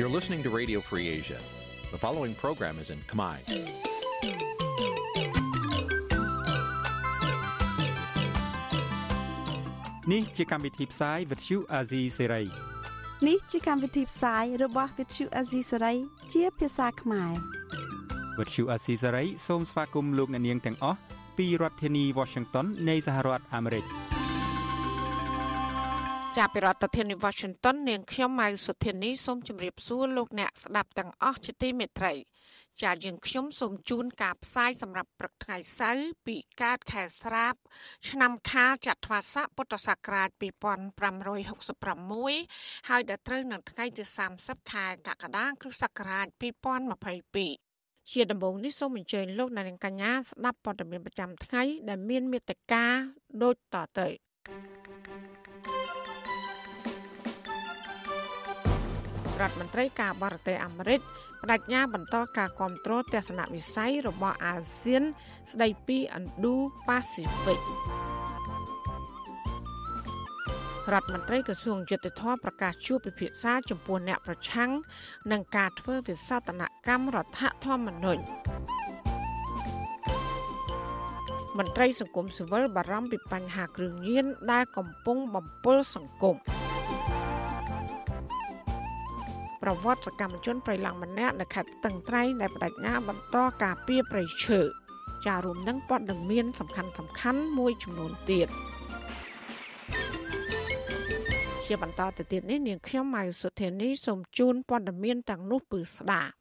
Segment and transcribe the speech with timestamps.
[0.00, 1.36] You're listening to Radio Free Asia.
[1.92, 3.36] The following program is in Khmer.
[10.12, 12.46] នេះជាកម្មវិធីផ្សាយ Vuthu Azizi Serai
[13.28, 15.96] នេះជាកម្មវិធីផ្សាយរបស់ Vuthu Azizi Serai
[16.32, 17.32] ជាភាសាខ្មែរ
[18.38, 20.98] Vuthu Azizi Serai សូមស្វាគមន៍លោកអ្នកនាងទាំងអស់
[21.36, 23.86] ពីរដ្ឋធានី Washington នៃសហរដ្ឋអាមេរិក។
[26.38, 32.12] ចាប់ពីរដ្ឋធានី Washington នាងខ្ញុំម៉ៅសុធានីសូមជម្រាបសួរលោកអ្នកស្ដាប់ទាំងអស់ជាទីមេត្រី
[32.82, 37.54] ចាយើងខ្ញុំសូមជូនការផ្សាយសម្រាប់ព្រឹកថ្ងៃសៅរ៍ពីកើតខែស្រាប
[38.08, 44.04] ឆ្នាំខាលចត្វាស័កពុទ្ធសករាជ2566ហើយដល់ត្រូវនៅថ្ងៃទី
[44.38, 46.26] 30ខែកក្កដាគ្រិស្តសករាជ
[47.40, 52.84] 2022ជាដំបូងនេះសូមអញ្ជើញលោកអ្នកនាងកញ្ញាស្ដាប់ព័ត៌មានប្រចាំថ្ងៃដែលមានមេត្តា
[53.42, 54.08] ដូចតទៅ
[59.40, 61.00] រដ្ឋមន្ត្រីការបរទេសអាមេរិក
[61.42, 65.02] បដិញ្ញាបន្តការគ្រប់គ្រងទស្សនវិស័យរបស់អាស៊ាន
[65.50, 67.60] ស្ដីពី Indo-Pacific
[70.92, 74.70] រដ្ឋមន្ត្រីក្រសួងយុតិធធប្រកាសជួបពិភាក្សាចំពោះអ្នកប្រឆាំង
[75.32, 78.22] នឹងការធ្វើវិសោធនកម្មរដ្ឋធម្មនុញ្ញ
[81.58, 86.36] មន្ត្រីសង្គមស៊ីវិលបារម្ភពីបញ្ហាគ្រឿងញៀនដែលកំពុងបំពុលសង្គម
[89.62, 94.60] ប្រវត្តិសកម្មជនប្រៃឡង់ម្នាក់នៅខេត្តស្ទឹងត្រែងដែលបដិញ្ញាបន្តការពារប្រៃឈើ
[95.26, 98.48] ចារួមនឹងព័ត៌មានសំខាន់សំខាន់មួយចំនួនទៀត
[101.66, 106.32] ជាបន្តទៅទៀតនេះនាងខ្ញុំម៉ៅសុធានីសូមជូនព័ត៌មានទាំងនោះពឺស្ដាប់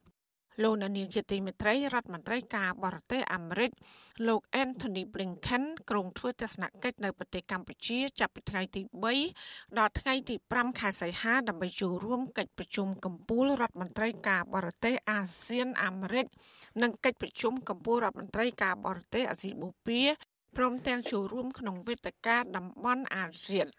[0.63, 3.71] លោកនាយកជាទីមេត្រីរដ្ឋមន្ត្រីការបរទេសអាមេរិក
[4.27, 8.81] លោក Anthony Blinken ក្រុងធ្វើទស្សនកិច្ចនៅប្រទេសកម្ពុជា ចាប់ពីថ្ងៃទី
[9.29, 16.25] 3ដល់ថ្ងៃទី5ខែសីហាដើម្បីចូលរួមកិច្ចប្រជុំកម្ពុជារដ្ឋមន្ត្រីការបរទេសអាស៊ានអាមេរិក
[16.81, 20.05] និងកិច្ចប្រជុំកម្ពុជារដ្ឋមន្ត្រីការបរទេសអាស៊ីបូព៌ា
[20.57, 23.69] ព្រមទាំងចូលរួមក្នុងវេទិកាតំបន់អាស៊ាន។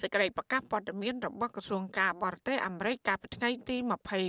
[0.00, 3.76] សេចក្តីប្រកាសព័ត៌មានរបស់ក្រសួងការបរទេសអាមេរិកកាលពីថ្ងៃទី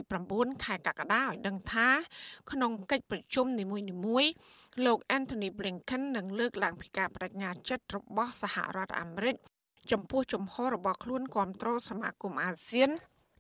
[0.06, 1.88] 29ខែកក្កដាឲ្យដឹងថា
[2.52, 3.66] ក្នុងកិច្ចប្រជុំនី
[4.06, 4.32] មួយៗ
[4.86, 9.36] លោក Anthony Blinken នឹងលើកឡើងពីការបដិញ្ញាចិត្តរបស់សហរដ្ឋអាមេរិក
[9.92, 12.90] ចំពោះជំហររបស់ខ្លួនគ្រប់គ្រងសមាគមអាស៊ាន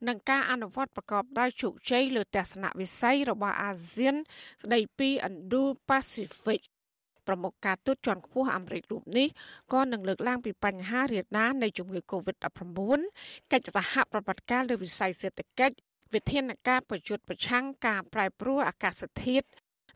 [0.07, 4.15] នឹងការអនុវត្តប្រកបដោយជោគជ័យលើទស្សនវិស័យរបស់អាស៊ាន
[4.63, 6.61] ស្ដីពី Indo-Pacific
[7.29, 9.27] ប្រមុខការទូតជាន់ខ្ពស់អាមេរិករូបនេះ
[9.73, 12.99] ក៏នឹងលើកឡើងពីបញ្ហារាលដាលនៃជំងឺ Covid-19
[13.51, 15.75] កិច្ចសហប្រតិបត្តិការលើវិស័យសេដ្ឋកិច្ច
[16.13, 19.47] វិធានការប្រយុទ្ធប្រឆាំងការប្រែប្រួលអាកាសធាតុ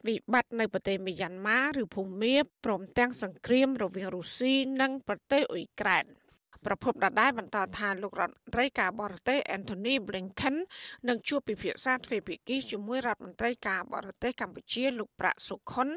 [0.08, 2.36] វិបត្តិនៅប្រទេសមីយ៉ាន់ម៉ាឬភូមា
[2.66, 6.06] ព្រមទាំងសង្គ្រាមរវាងរុស្ស៊ីនិងប្រទេសអ៊ុយក្រែន។
[6.66, 10.56] ប្រពន្ធដដែលបន្តថាលោករដ្ឋមន្ត្រីការបរទេស Anthony Blinken
[11.08, 15.88] នឹងជួបពិភាក្សាទ្វេភាគីជាមួយរដ្ឋមន្ត្រីការបរទេសកម្ពុជាលោកប្រាក់សុខុន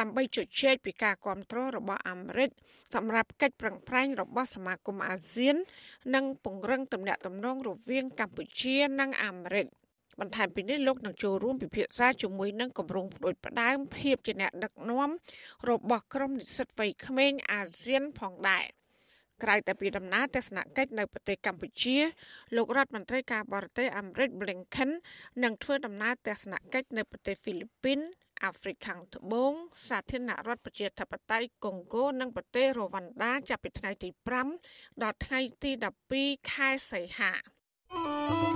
[0.00, 2.50] ដើម្បីជជែកពីការគ្រប់គ្រងរបស់អាមេរិក
[2.94, 5.56] សម្រាប់កិច្ចប្រឹងប្រែងរបស់សមាគមអាស៊ាន
[6.14, 9.66] និងពង្រឹងទំនាក់ទំនងរវាងកម្ពុជានិងអាមេរិក
[10.20, 15.10] បន្ថែមពីនេះលោកនឹងចូលរួមពិភាក្សាជាមួយនឹងគម្រោងផ្ដួចផ្ដើមភាពជាអ្នកដឹកនាំ
[15.70, 18.66] របស់ក្រុមនិស្សិតវ័យក្មេងអាស៊ានផងដែរ។
[19.42, 21.96] ក្រៅតែពីដំណើរទស្សនកិច្ចនៅប្រទេសកម្ពុជា
[22.56, 24.90] លោករដ្ឋមន្ត្រីការបរទេសអាមេរិក Blinken
[25.42, 28.00] នឹងធ្វើដំណើរទស្សនកិច្ចនៅប្រទេសហ្វីលីពីន
[28.44, 29.52] អាហ្វ្រិកខាងត្បូង
[29.88, 34.08] សាធារណរដ្ឋប្រជាធិបតេយ្យកុងហ្គោនិងប្រទេសរ៉ូវ៉ាន់ដាចាប់ពីថ្ងៃទី
[34.56, 35.70] 5ដល់ថ្ងៃទី
[36.12, 38.55] 12ខែសីហា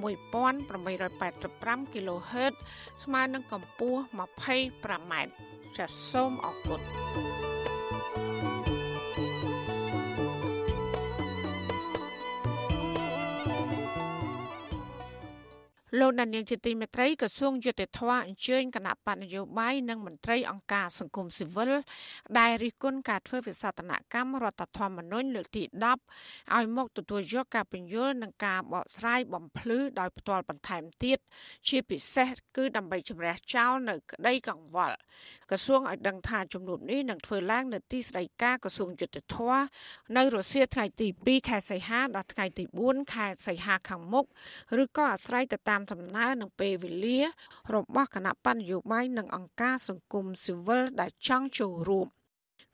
[0.00, 2.54] 1885 kHz
[3.02, 5.12] ស្មើនឹងកម្ពស់ 25m
[5.76, 6.80] ចាសសូមអរគុណ
[16.00, 21.72] លោកដានៀងជាទីមេត្រីក្រសួងយុតិធធអញ្ជើញគណៈបណ្ឌនយោបាយនិងមន្ត្រីអង្គការសង្គមស៊ីវិល
[22.38, 31.18] ដែលរិះគន់ការធ្វើវិសោធនកម្មរដ្ឋធម្មនុញ្ញលើកទី10ឲ្យមកទទួលយកការពន្យល់និងការបកស្រាយបំភ្លឺដោយផ្ទាល់បន្ថែមទៀត
[31.68, 34.96] ជាពិសេសគឺដើម្បីជំរះចោលនៅក្តីកង្វល់
[35.52, 39.36] ក្រសួងឲ្យដឹងថាជំនួបនេះនឹងធ្វើឡើងនៅទីស្តីការក្រសួងយុតិធធ
[40.16, 44.26] នៅរសៀលថ្ងៃទី2ខែសីហាដល់ថ្ងៃទី4ខែសីហាខាងមុខ
[44.82, 47.20] ឬក៏អាស្រ័យទៅតាមដំណើរនិងពេលវេលា
[47.74, 52.08] របស់គណៈបញ្ញយោបាយនិងអង្គការសង្គមស៊ីវិលដែលចង់ចូលរួម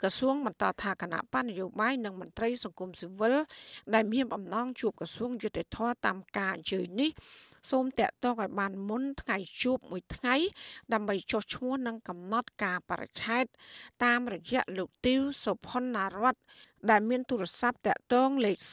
[0.03, 3.35] ក្រសួងបន្តថាគណៈបញ្ញយោបាយនិងមន្ត្រីសង្គមស៊ីវិល
[3.95, 7.11] ដែលមានបំណងជួបក្រសួងយុតិធធតាមការអញ្ជើញនេះ
[7.71, 10.35] សូមតាក់ទងឲ្យបានមុនថ្ងៃជួបមួយថ្ងៃ
[10.93, 13.45] ដើម្បីចុះឈ្មោះនិងកំណត់ការបរិច្ឆេទ
[14.05, 16.35] តាមរយៈលោកទីវសុផុនណារត
[16.91, 18.67] ដែលមានទូរស័ព្ទតាក់ទងលេខ061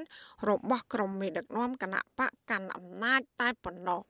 [0.50, 4.02] របស់ក្រមមេដឹកនាំគណៈបកកាន់អំណាចតែប៉ុណ្ណោះ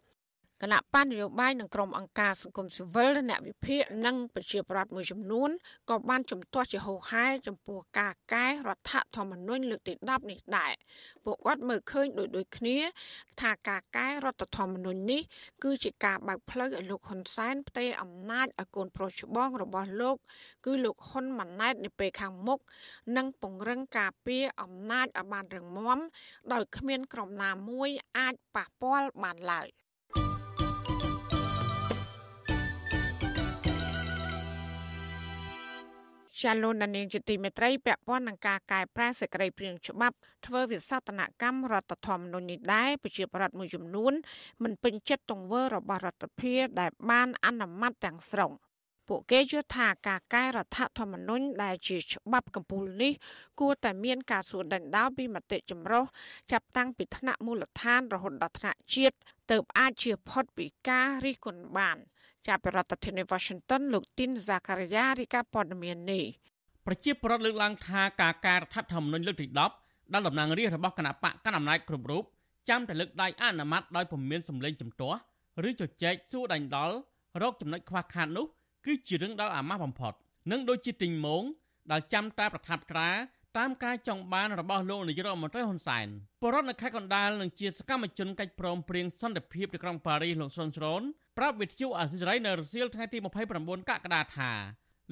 [0.61, 5.49] គណៈបញ្ញយោបាយនិងក្រុមអង្គការសង្គមស៊ីវិលអ្នកវិភាគនិងប្រជាប្រដ្ឋមួយចំនួន
[5.89, 10.73] ក៏បានជំទាស់ជាហូហែចំពោះការកែរដ្ឋធម្មនុញ្ញលើកទី10នេះដែរ
[11.25, 12.77] ពួកគាត់មើលឃើញដូចដូចគ្នា
[13.41, 15.21] ថាការកែរដ្ឋធម្មនុញ្ញនេះ
[15.63, 20.17] គឺជាការបើកផ្លូវឲ្យលោកហ៊ុនសែនផ្ទេរអំណាចឲ្យកូនប្រុសច្បងរបស់លោក
[20.65, 22.59] គឺលោកហ៊ុនម៉ាណែតនាពេលខាងមុខ
[23.17, 25.99] និងពង្រឹងការពារអំណាចឲ្យបានរឹងមាំ
[26.53, 29.69] ដោយគ្មានក្រុមណាមួយអាចប៉ះពាល់បានឡើយ
[36.43, 44.13] ចាលោកនាងជាទីមេត្រីពាក់ព័ន្ធនឹងការកែប្រែសេចក្តីព្រាងច្បាប់ធ្វើវិសោធនកម្មរដ្ឋធម្មនុញ្ញនេះដែរប្រជាប្រដ្ឋមួយចំនួន
[44.63, 48.51] មិនពេញចិត្តទង្វើរបស់រដ្ឋាភិបាលដែលបានអនុម័តទាំងស្រុង
[49.07, 53.11] ពួកគេយល់ថាការកែរដ្ឋធម្មនុញ្ញដែលជាច្បាប់កម្ពុជានេះ
[53.59, 56.03] គួរតែមានការសួរដេញដោលពីមតិចម្រុះ
[56.51, 59.15] ចាប់តាំងពីថ្នាក់មូលដ្ឋានរហូតដល់ថ្នាក់ជាតិ
[59.51, 61.97] ទើបអាចជាផុតពីការរិះគន់បាន។
[62.47, 66.23] ចាប់ពីរដ្ឋធានី Washington លោកទីនហ្សាការីយ៉ារីកាព័ត៌មាននេះ
[66.85, 69.47] ប្រជាពលរដ្ឋលើកឡើងថាការកែរដ្ឋធម្មនុញ្ញលើកទី
[69.79, 72.23] 10ដែលតំណាងរាស្ត្ររបស់គណៈបកកណ្ដាលអំណាចគ្រប់រូប
[72.69, 75.17] ចាំតែលើកដៃអនុម័តដោយពុំមានសម្លេងជំទាស់
[75.69, 76.95] ឬជជែកសួរដាញ់ដល់
[77.41, 78.45] រកចំណុចខ្វះខាតនោះ
[78.85, 80.13] គឺជារឿងដែលអាម៉ាស់បំផុត
[80.51, 81.43] នឹងដូចជាទីងមង
[81.91, 83.11] ដែលចាំតែប្រថាប់ក្រា
[83.57, 86.07] តាមការចង់បានរបស់លោកនាយករដ្ឋមន្ត្រីហ៊ុនសែន
[86.41, 91.01] បរដ្ឋនៅខេត្តកណ្ដាលនឹងជាសកម្មជនកិច្ចព្រមព្រៀងសន្តិភាពទីក្រុងប៉ារីសលោកសុនស្រន
[91.37, 93.17] ប្រាប់វិទ្យុអាស៊ីសេរីនៅរសៀលថ្ងៃទី
[93.53, 94.51] 29កក្កដាថា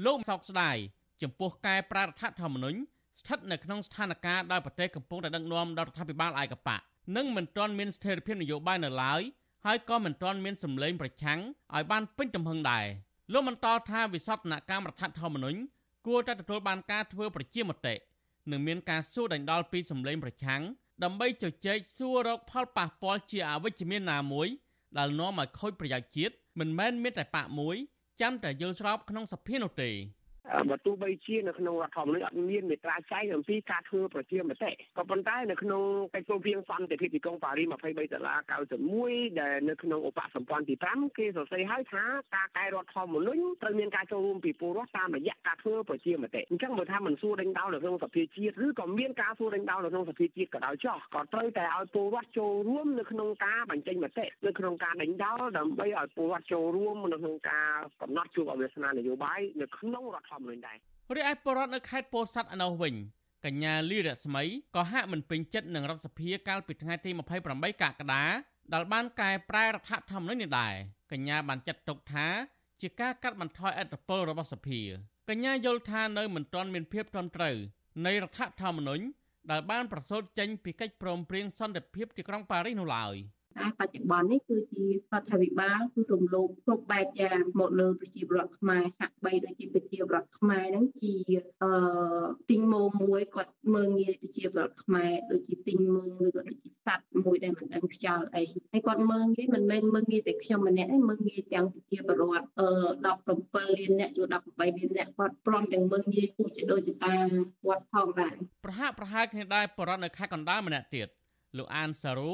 [0.06, 0.78] លោកសោកស្ដាយ
[1.22, 2.80] ចំពោះកែប្រែរដ្ឋធម្មនុញ្ញ
[3.20, 6.80] ស្ថិតនៅក្នុងស្ថានភាពដែលប្រទេសកំពុងតែដឹកនាំដោយរដ្ឋាភិបាលឯកបក
[7.18, 9.22] និងមិនទាន់មានស្ថិរភាពនយោបាយនៅឡើយ
[9.66, 11.40] ហើយក៏មិនទាន់មានសម្លេងប្រឆាំង
[11.76, 12.86] ឲ្យបានពេញទំហឹងដែរ
[13.34, 15.60] លោកបន្តថាវិសោធនកម្មរដ្ឋធម្មនុញ្ញ
[16.08, 17.96] គួរតែទទួលបានការធ្វើប្រជាមតិ
[18.52, 20.62] និងមានការសួរដេញដោលពីសម្លេងប្រឆាំង
[21.04, 24.48] ដើម្បីជជែកសួររកផលប៉ះពាល់ជាអវិជ្ជមានណាមួយ
[24.98, 27.76] ដែលនាំឲ្យខូចប្រយោជន៍ជាតិមិនមែនមានតែបាក់មួយ
[28.22, 29.90] ចាំតែយល់ស្របក្នុងសភានោះទេ
[30.70, 35.84] បើទោះបីជានៅក្នុងរដ្ឋធម្មនុញ្ញអត់មានមេត្រាចែងអំពីការធ្វើប្រជាមតិក៏ប៉ុន្តែនៅក្នុង
[36.14, 38.40] កិច្ចព្រមព្រៀងសន្តិភាពទីក្រុងប៉ារីស23ដុល្លារ
[38.90, 42.04] 91ដែលនៅក្នុងឧបសម្ព័ន្ធទី5គេសរសេរឲ្យថា
[42.36, 57.70] ការកែរដ្ឋធម្មនុញ្ញត្រូវមានការចូលរួមពីពលរដ្ឋតាមរយៈការធ្វើប្រជាមតិអញ្ចឹងបើថាមិនសួរដេញដោលនៅក្នុងសភាជាតិឬក៏មានការសួរដេញដោលនៅក្នុងសភាជាតិក៏ដោយចោះក៏ត្រូវតែឲ្យពលរដ្ឋចូលរួមនៅក្នុងការបញ្ចេញមតិនៅក្នុងការដេញដោលដើម្បីឲ្យពលរដ្ឋចូលរួមនៅក្នុងការ
[58.02, 60.78] កំណត់ជួបអវាសនានយោបាយនៅក្នុងរដ្ឋធម្មនុញ្ញដែរ
[61.16, 62.96] រីឯពលរដ្ឋនៅខេត្តពោធិ៍សាត់ឯនោះវិញ
[63.46, 64.44] កញ្ញាលីរស្មី
[64.76, 67.12] ក៏ហាក់មិនពេញចិត្តនឹងរដ្ឋសភាកាលពីថ្ងៃទី
[67.46, 68.24] 28កក្កដា
[68.74, 70.74] ដែលបានកែប្រែរដ្ឋធម្មនុញ្ញនេះដែរ
[71.12, 72.28] កញ្ញាបានចាត់ទុកថា
[72.82, 74.82] ជាការកាត់បន្ថយអធិបតេយ្យរបស់សភា
[75.30, 77.56] កញ្ញាយល់ថានៅមិនទាន់មានភាពត្រឹមត្រូវ
[78.06, 79.04] នៃរដ្ឋធម្មនុញ្ញ
[79.52, 83.16] ដែលបានប្រសូតចេញពីកិច្ចព្រមព្រៀងសន្តិភាពទីក្រុងប៉ារីសនោះឡើយ
[83.58, 84.92] តែបច្ចុប្បន្ននេះគឺជារ
[85.22, 91.14] ដ្ឋាភិបាលគឺរំលោភគ្រប់បែបយ៉ាងមកលើប្រជាពលរដ្ឋខ្មែរហាក់បីដូចជាប្រជាពលរដ្ឋខ្មែរហ្នឹងជា
[91.64, 91.72] អឺ
[92.50, 102.68] ទិញម៉ូមួយគាត់មើងងាយប្រជាពលរដ្ឋខ្មែរដូចជាទិញមើងឬក៏ដូចជាសត្វមួយដែលមិនដឹងខ្យល់អីហើយគាត់មើងងាយមិនមែនមើងងាយតែខ្ញុំម្នាក់ទេមើងងាយទាំងប្រជាពលរដ្ឋអឺ
[103.28, 107.28] 17លានអ្នកជួ18លានអ្នកគាត់ព្រមទាំងមើងងាយពួកជាដូចជាតាម
[107.64, 111.08] គាត់ផងដែរប្រហាក់ប្រហែលគ្នាដែរបរដ្ឋនៅខេត្តកណ្ដាលម្នាក់ទៀត
[111.58, 112.34] លោកអានសារ៉ូ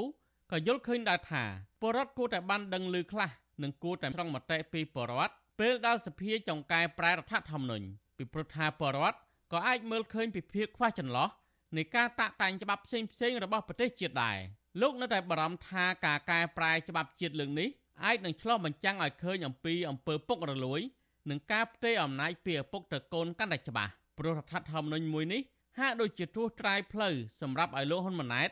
[0.52, 1.44] ក៏យល់ឃើញដែរថា
[1.82, 3.30] បរដ្ឋគួរតែបានដឹងឮខ្លះ
[3.64, 7.86] និងគួរតែត្រង់មតិពីបរដ្ឋពេលដែលសភាចុងកែប្រែរដ្ឋធម្មនុញ្ញ
[8.18, 9.18] ពីព្រោះថាបរដ្ឋ
[9.54, 11.30] ក៏អាចមើលឃើញពីភាពខ្វះចន្លោះ
[11.78, 14.38] នៃការតាក់តែងច្បាប់ផ្សេងផ្សេងរបស់ប្រទេសជាតិដែរ
[14.82, 17.70] លោកនៅតែបារម្ភថាការកែប្រែច្បាប់ជាតិលើកនេះ
[18.06, 20.82] អាចនឹងឆ្លោះបញ្ចាំងឲ្យឃើញអំពីអំពើពុករលួយ
[21.30, 25.42] និងការផ្ទេរអំណាចពីឪពុកទៅកូនកាន់តែច្បាស់ព្រោះរដ្ឋធម្មនុញ្ញមួយនេះ
[25.80, 28.50] ហាក់ដូចជាទួសត្រាយផ្លូវសម្រាប់ឲ្យលោកហ៊ុនម៉ាណែត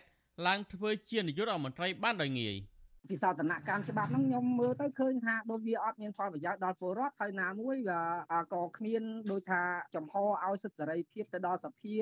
[0.47, 2.55] ឡើងធ្វើជានាយករដ្ឋមន្ត្រីបានដោយងាយ។
[3.11, 8.01] វិសោធនកម្មច្បាប់ហ្នឹងខ្ញុំមើលទៅឃើញថាដូចវាអត់មានផលប្រយោជន៍ដល់ពលរដ្ឋហើយណាមួយវា
[8.53, 9.61] ក៏គ្មានដូចថា
[9.95, 11.95] ចំហឲ្យសិទ្ធិសេរីភាពទៅដល់សភា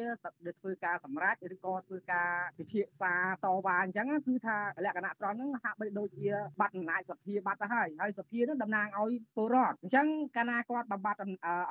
[0.46, 3.14] để ធ្វើការសម្រេចឬក៏ធ្វើការពិភាក្សា
[3.46, 6.30] តវ៉ាអញ្ចឹងគឺថាលក្ខណៈត្រង់ហ្នឹងហាក់បីដូចជា
[6.60, 11.22] បាត់អំណាចសភាបាត់ទៅហើយហើយសភាហ្នឹងតំណាងឲ្យពលរដ្ឋអញ្ចឹងកាលណាគាត់បំបត្តិ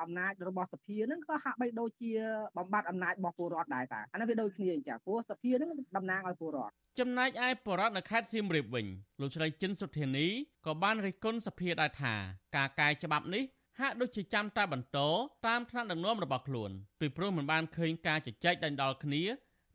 [0.01, 2.11] អំណាចរបស់សភាហ្នឹងក៏ហាក់បីដូចជា
[2.57, 8.85] បំបត្តិអំណាចរបស់ពលរដ្ឋដែរតាអានេះវាដូចគ្នាអញ្ចឹងព្រោះសភាហ្នឹងតំណាងឲ្យពលរដ្ឋចំណែកឯបរដ្ឋនៅខេត្តសៀមរាបវិញ
[9.21, 10.27] លោកស្រីចិនសុធានី
[10.65, 12.13] ក៏បានរិះគន់សភាដែរថា
[12.55, 13.43] ការកែច្បាប់នេះ
[13.79, 14.99] ហាក់ដូចជាចាំតែបន្ត
[15.47, 19.23] តាមថ្នាក់ដឹកនាំរបស់ខ្លួនពីព្រោះមិនបានឃើញការជជែកដេញដោលគ្នា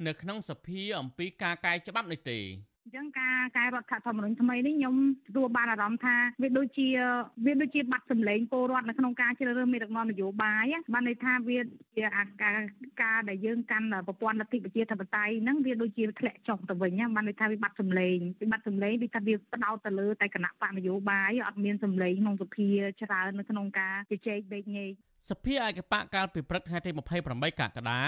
[0.07, 2.39] នៅក្នុងសភាអំពីការកែច្បាប់នេះទេ
[2.89, 4.97] អញ្ចឹងការកែរដ្ឋធម្មនុញ្ញថ្មីនេះខ្ញុំ
[5.29, 6.89] ទទួលបានអារម្មណ៍ថាវាដូចជា
[7.47, 11.59] វាដូចជាបាត់សម្លេងពលរដ្ឋនៅក្នុងការជ្រើសរើសមេដឹកនាំនយោបាយបានន័យថាវា
[11.97, 12.53] ជាអាការ
[13.03, 22.69] ការដែលយើងកាន់ប្រព័ន្ធលទ្ធិប្រជាធិបតេយ្យហ្នឹងវាដូចជាធ្លាក់ចុះទៅវិញបានន័យថាវាបាត់សម្លេងវាបាត់សម្លេងវាថាវាផ្ដោតទៅលើតែគណៈបកនយោបាយអត់មានសម្លេងក្នុងសភា
[23.03, 24.93] ច្រើននៅក្នុងការជជែកដេកញែក
[25.31, 26.91] សភាឯកបកកាលពីព្រឹកថ្ងៃទី
[27.25, 28.01] 28កក្កដា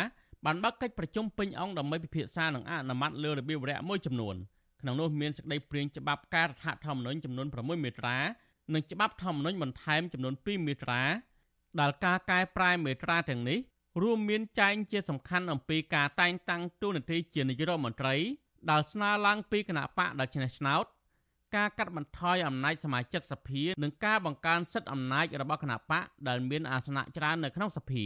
[0.47, 4.37] បានបើកកិច្ចប្រជុំពេញអង្គដើម្បីពិភាក្សានិងអនុម័តលើរបៀបវរៈមួយចំនួន។
[4.81, 8.19] ក្នុងនោះមានសេចក្តីព្រាងច្បាប់ការរដ្ឋធម្មនុញ្ញចំនួន6មាត្រា
[8.75, 11.03] និងច្បាប់ធម្មនុញ្ញបន្ថែមចំនួន2មាត្រា
[11.81, 13.59] ដែលការកែប្រែមាត្រាទាំងនេះ
[14.03, 18.17] រួមមានចែងជាសំខាន់អំពីការតែងតាំងតួនាទីជានាយករដ្ឋមន្ត្រី
[18.71, 20.85] ដែលស្នើឡើងពីគណៈបកដែលឆ្នះឆ្នោត
[21.57, 28.05] ការកាត់បន្ថយអំណាចសមាជិកសភានិងការបង្កើនសិទ្ធិអំណាចរបស់គណៈបកដែលមានអាសនៈច្រើននៅក្នុងសភា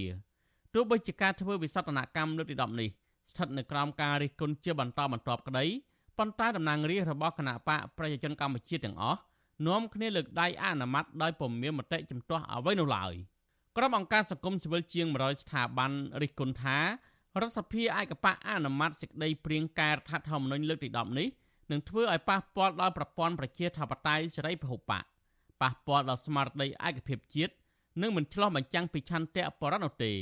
[0.75, 2.89] ទោះបីជាការធ្វើវិសោធនកម្មលើកទី10នេះ
[3.31, 5.65] ស្ថិតនៅក្រោមការរិះគន់ជាបន្តបន្ទាប់ក្តី
[6.19, 9.21] ប៉ុន្តែតំណាងរាស្ត្ររបស់គណៈបកប្រជាជនកម្ពុជាទាំងអស់
[9.67, 13.13] នាំគ្នាលើកដៃអនុម័តដោយពុំមានមតិជំទាស់អ្វីនោះឡើយ
[13.77, 15.91] ក្រុមអង្គការសង្គមស៊ីវិលជាង100ស្ថាប័ន
[16.23, 16.85] រិះគន់ថារ
[17.43, 21.29] ដ្ឋសភាឯកបកអនុម័តសេចក្តីព្រាងកែរដ្ឋធម្មនុញ្ញលើកទី10នេះ
[21.71, 25.05] នឹងធ្វើឲ្យប៉ះពាល់ដល់ប្រព័ន្ធប្រជាធិបតេយ្យសេរីពហុបក
[25.63, 27.53] ប៉ះពាល់ដល់ស្មារតីឯកភាពជាតិ
[28.03, 30.13] និងមិនឆ្លោះបញ្ចាំងពីឆន្ទៈបរិណនោះទេ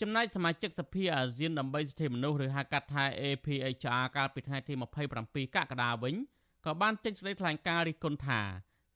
[0.00, 4.72] ចំណែកសមាជិកសភាអាស៊ានដើម្បីសិទ្ធិមនុស្សឬហៅកាត់ថា APHR កាលពីថ្ងៃទី
[5.18, 6.14] 27កក្កដាវិញ
[6.64, 8.40] ក៏បានចេញសេចក្តីថ្លែងការណ៍រិះគន់ថា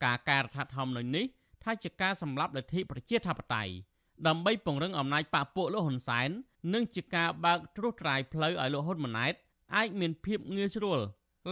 [0.05, 1.25] ការកែរដ្ឋធម្មនុញ្ញនេះ
[1.65, 3.73] ថាជាការសម្លាប់លទ្ធិប្រជាធិបតេយ្យ
[4.27, 6.29] ដើម្បីពង្រឹងអំណាចបកពួកលោកហ៊ុនសែន
[6.75, 9.35] និងជាការបើកត្រួសត្រាយផ្លូវឲ្យលោកហ៊ុនម៉ាណែត
[9.77, 11.01] អាចមានភាពងាយស្រួល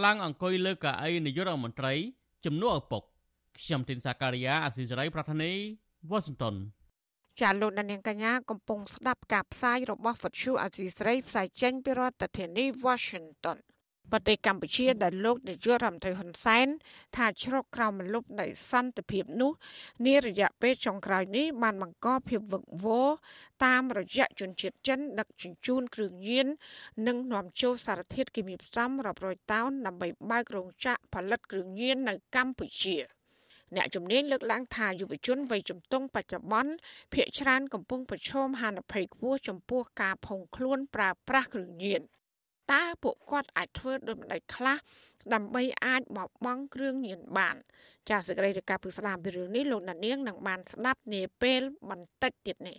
[0.04, 1.94] ឡើងអង្គុយលើកៅអីនាយករដ្ឋមន្ត្រី
[2.44, 3.02] ជំនួសឪពុក
[3.58, 5.52] ខ្ញុំទីនសាការីយ៉ាអស៊ីសេរីប្រធានី
[6.10, 6.56] វ៉ាស៊ីនតោន
[7.40, 13.58] ចាលោកនាងកញ្ញាកំពុងស្ដាប់ការផ្សាយរបស់វិទ្យុអាស៊ីស្រីផ្សាយចេញពីរដ្ឋធានី Washington
[14.12, 16.66] ប្រទេសកម្ពុជាដែលលោកនាយករដ្ឋមន្ត្រីហ៊ុនសែន
[17.16, 19.52] ថាជ្រកក្រោមមលុបនៃសន្តិភាពនោះ
[20.06, 23.08] នារយៈពេលចុងក្រោយនេះបានបង្កភាពវឹកវរ
[23.64, 26.46] តាមរយៈជនជាតិចិនដឹកជញ្ជូនគ្រឿងញៀន
[27.06, 32.96] និងនាំចូលសារធាតុគីមីផ្សំរាប់រយតោនដើម្បីបើករោងចក្រផលិតគ្រឿងញៀននៅកម្ពុជា។
[33.76, 36.72] អ្នកជំនាញលើកឡើងថាយុវជនវ័យជំទង់បច្ចុប្បន្ន
[37.12, 42.00] ភ្នាក់ងារកំពុងប្រឈមហានិភ័យខ្ពស់ចំពោះការផុងខ្លួនប្រើប្រាស់គ្រឿងញៀន
[42.72, 44.78] តើពួកគាត់អាចធ្វើដូចម្តេចខ្លះ
[45.34, 47.56] ដើម្បីអាចបបង់គ្រឿងញៀនបាន
[48.10, 51.60] ចាសសេចក្តីរាយការណ៍ពីស្ដាមពីរឿងនេះលោកណានៀងនឹងបានស្ដាប់នាពេល
[51.90, 52.78] បន្តិចទៀតនេះ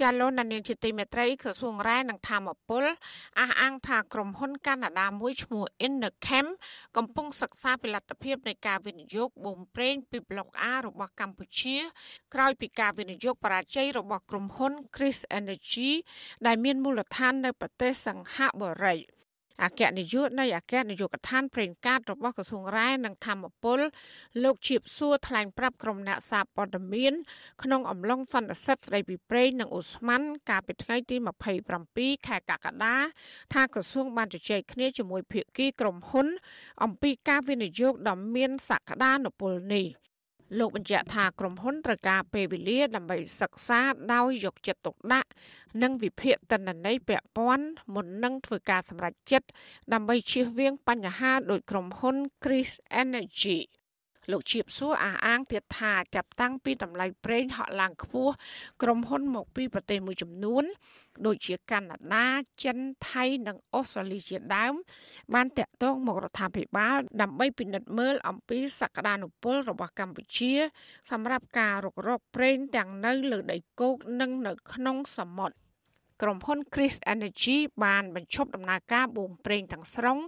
[0.00, 2.84] ចាលោកនានីជាទីមេត្រីក្រសួងរ៉ែនិងធម្មពល
[3.40, 6.46] អះអាងថាក្រុមហ៊ុនកាណាដាមួយឈ្មោះ Innochem
[6.96, 11.76] កំពុងសិក្សាពីលទ្ធភាពនៃការវិនិយោគបូមប្រេងពីប្លុក A របស់កម្ពុជា
[12.34, 15.90] ក្រោយពីការវិនិយោគបរាជ័យរបស់ក្រុមហ៊ុន Chris Energy
[16.46, 18.96] ដែលមានមូលដ្ឋាននៅប្រទេសសង្ហបុរី
[19.64, 23.78] អគ្គនាយកនៃអគ្គនាយកដ្ឋានប្រេងកាតរបស់ក្រសួងរ៉ែនិងធម្មពល
[24.42, 27.12] លោកជៀបសួរថ្លែងប្រាប់ក្រុមអ្នកសារព័ត៌មាន
[27.62, 31.16] ក្នុងអំឡុងសន្និសីទស្ដីពីប្រេងនិងអូស្មန်កាលពីថ្ងៃទី
[31.72, 32.96] 27ខែកក្កដា
[33.52, 36.26] ថាក្រសួងបានជជែកគ្នាជាមួយភាគីក្រុមហ៊ុន
[36.82, 39.86] អំពីការវិនិយោគដ៏មានសក្តានុពលនេះ
[40.58, 43.80] លោកបញ្ជាក់ថាក្រុមហ៊ុនត្រូវការពេលវេលាដើម្បីសិក្សា
[44.14, 45.28] ដោយយកចិត្តទុកដាក់
[45.82, 49.48] និងវិភាគទិន្នន័យពាក់ព័ន្ធមុននឹងធ្វើការសម្រេចចិត្ត
[49.92, 52.70] ដើម្បីជៀសវាងបញ្ហាដោយក្រុមហ៊ុន Chris
[53.02, 53.58] Energy
[54.32, 58.32] លោកជៀបសួរអះអាងទៀតថាចាប់តាំងពីតម្លៃប្រេងហក់ឡើងខ្ពស់
[58.82, 60.64] ក្រុមហ៊ុនមកពីប្រទេសមួយចំនួន
[61.26, 62.28] ដូចជាកាណាដា
[62.64, 64.74] ចិនថៃនិងអូស្ត្រាលីជាដើម
[65.34, 70.52] បានតាក់ទងមករដ្ឋាភិបាល ដើម្បីពិនិត្យមើលអំពីសក្តានុពលរបស់កម្ពុជា
[71.10, 75.56] សម្រាប់ការរុករកប្រេងទាំងនៅលើដីគោកនិងនៅក្នុងសមុទ្រ
[76.21, 80.19] ក្រុមហ៊ុន Chris Energy បានបញ្ឈប់ដំណើរការបូមប្រេងទាំងស្រុង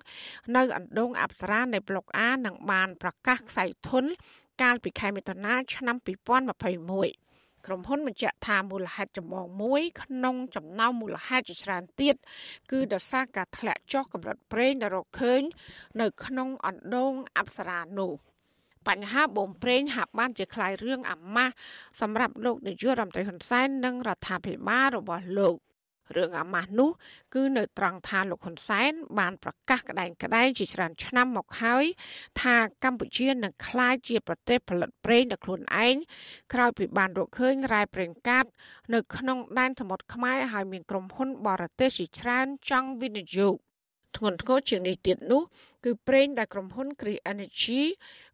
[0.55, 4.05] នៅអណ្ដូងអប្សរានៃប្លុក A និងបានប្រកាសខ្សែធន
[4.61, 12.15] កាលពីខែមិថុនាឆ្នាំ2021ក្រុមហ៊ុនបញ្ជាក់ថាមូលហេតុចម្បងមួយក្នុងចំណោមមូលហេតុជាច្រើនទៀត
[12.71, 15.41] គឺដោយសារការធ្លាក់ចុះកម្រិតប្រេងដែលរកឃើញ
[16.01, 18.11] នៅក្នុងអណ្ដូងអប្សរានោះ
[18.87, 21.53] បញ្ហាបូមប្រេងហាក់បានជាคล้ายរឿងអាម៉ាស់
[22.01, 25.55] សម្រាប់លោកនាយករដ្ឋមន្ត្រីហ៊ុនសែននិងរដ្ឋាភិបាលរបស់លោក
[26.16, 26.90] រឿងអាម៉ាស់នោះ
[27.34, 31.84] គឺនៅត្រង់ថាលោកហ៊ុនសែន បានប្រកាសក្តែងក្តែងជាច្រើនឆ្នាំមកហើយ
[32.42, 35.96] ថាកម្ពុជានឹងក្លាយជាប្រទេសផលិតប្រេងដោយខ្លួនឯង
[36.52, 38.44] ក្រោយពីបានរកឃើញរ៉ែប្រេងកាត
[38.94, 43.56] នៅក្នុងដែនសមុទ្រខ្មែរហើយមានក្រុមហ៊ុនបរទេសជាច្រើនចង់វិនិយោគ
[44.16, 45.42] ធ្ងន់ធ្ងរជាងនេះទៀតនោះ
[45.84, 47.82] គឺប្រេងដែលក្រុមហ៊ុន Cree Energy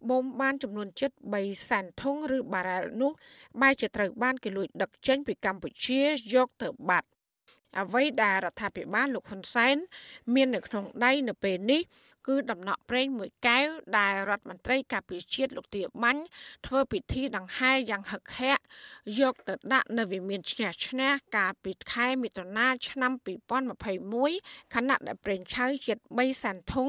[0.09, 1.11] បូមបានចំនួនជិត
[1.41, 3.13] 3សែនធុងឬបារ៉ែលនោះ
[3.61, 6.01] បែរជាត្រូវបានគេលួចដឹកចេញពីកម្ពុជា
[6.35, 7.09] យកទៅបាត់
[7.79, 9.77] អ្វីដែលរដ្ឋាភិបាលលោកហ៊ុនសែន
[10.35, 11.81] មាននៅក្នុងដៃនៅពេលនេះ
[12.27, 16.23] គឺដំណក់ប្រេងមួយកែវដែលរដ្ឋមន្ត្រីការពារជាតិលោកទាបាញ់
[16.67, 18.63] ធ្វើពិធីដង្ហែយ៉ាងហឹកហាក់
[19.21, 23.13] យកទៅដាក់នៅវិមានឈ្នះឈ្នះកាលពីខែមិថុនាឆ្នាំ
[23.93, 26.89] 2021ខណៈដែលប្រេងឆៅជិត3សែនធុង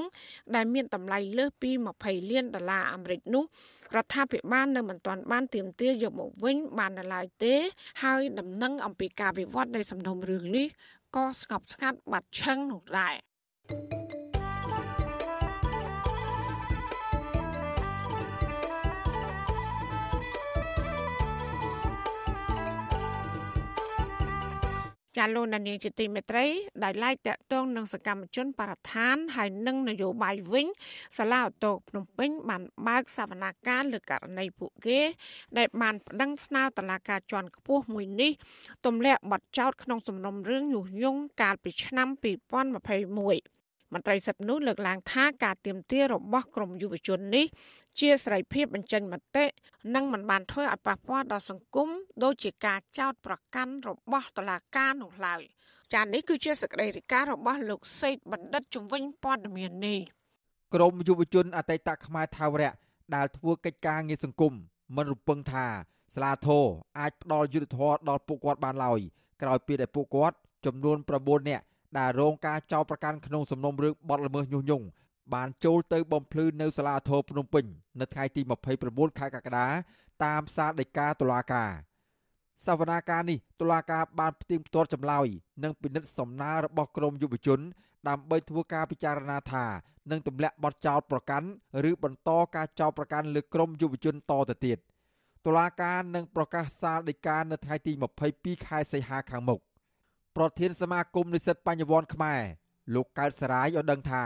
[0.55, 1.71] ដែលមានតម្លៃលើសពី
[2.01, 3.43] 20លានដុល្លារអាមេរិកនោះ
[3.95, 7.55] រដ្ឋាភិបាលនៅមិនទាន់បានទៀមទាយកមកវិញបាននៅឡើយទេ
[8.03, 10.67] ហើយដំណឹងអំពីការវិវត្តនៃសំណុំរឿងនេះ
[11.15, 13.15] ក៏ស្ងប់ស្ងាត់បាត់ឈឹងនោះដែរ
[13.69, 14.20] thank you
[25.17, 26.45] ចាលោកនាងជាទីមេត្រី
[26.83, 30.67] ដែលឡាយតាក់ទងនឹងសកម្មជនបរិស្ថានហើយនឹងនយោបាយវិញ
[31.17, 34.99] សាលាឧទ្ធរភ្នំពេញបានបើកសវនាការលើករណីពួកគេ
[35.57, 38.31] ដែលបានប្តឹងស្នើតុលាការជាន់ខ្ពស់មួយនេះ
[38.85, 47.45] ទម្លាក់បទចោទក្នុងសំណុំរឿងញុះញង់កាលពីឆ្នាំ2021មន្ត្រីសិទ្ធិនោះលើកឡើងថាការទៀមទារបស់ក្រមយុវជននេះ
[47.99, 49.45] ជាសេរីភាពបញ្ចេញមតិ
[49.95, 51.89] និងមិនបានធ្វើឲ្យប៉ះពាល់ដល់សង្គម
[52.23, 55.41] ដូចជាការចោទប្រកាន់របស់តុលាការនោះឡើយ
[55.93, 59.99] ចា៎នេះគឺជាសកម្មភាពរបស់លោកសេកបណ្ឌិតជំនាញព័ត៌មាននេះ
[60.73, 62.73] ក្រមយុវជនអតីតខ្មែរថាវរៈ
[63.15, 64.53] ដែលធ្វើកិច្ចការងារសង្គម
[64.95, 65.65] មិនរំពឹងថា
[66.15, 66.65] ស្លាធរ
[66.99, 68.99] អាចផ្ដល់យុទ្ធធរដល់ពួកគាត់បានឡើយ
[69.41, 71.63] ក្រោយពីដែលពួកគាត់ចំនួន9នាក់
[71.97, 74.85] ដែលរងការចោទប្រកាន់ក្នុងសំណុំរឿងបទល្មើសញុះញង់
[75.33, 77.65] បានចូលទៅបំភ្លឺនៅសាលាធរភ្នំពេញ
[77.99, 78.41] នៅថ្ងៃទី
[78.79, 79.67] 29ខែកក្កដា
[80.23, 81.71] តាមសារដីកាតុលាការ
[82.65, 85.27] សវនាការនេះតុលាការបានផ្ទៀងផ្ទាត់ចម្លើយ
[85.63, 87.59] និងពិនិត្យសំណើរបស់ក្រមយុវជន
[88.09, 89.65] ដើម្បីធ្វើការពិចារណាថា
[90.11, 91.47] នឹងទម្លាក់បទចោទប្រកាន់
[91.89, 94.77] ឬបន្តការចោទប្រកាន់លើក្រមយុវជនតទៅទៀត
[95.45, 97.91] តុលាការនឹងប្រកាសសាលដីកានៅថ្ងៃទី
[98.29, 99.59] 22ខែសីហាខាងមុខ
[100.37, 102.41] ប្រធានសមាគមនិស្សិតបញ្ញវន្តខ្មែរ
[102.95, 104.23] លោកកើតសរាយឲ្យដឹងថា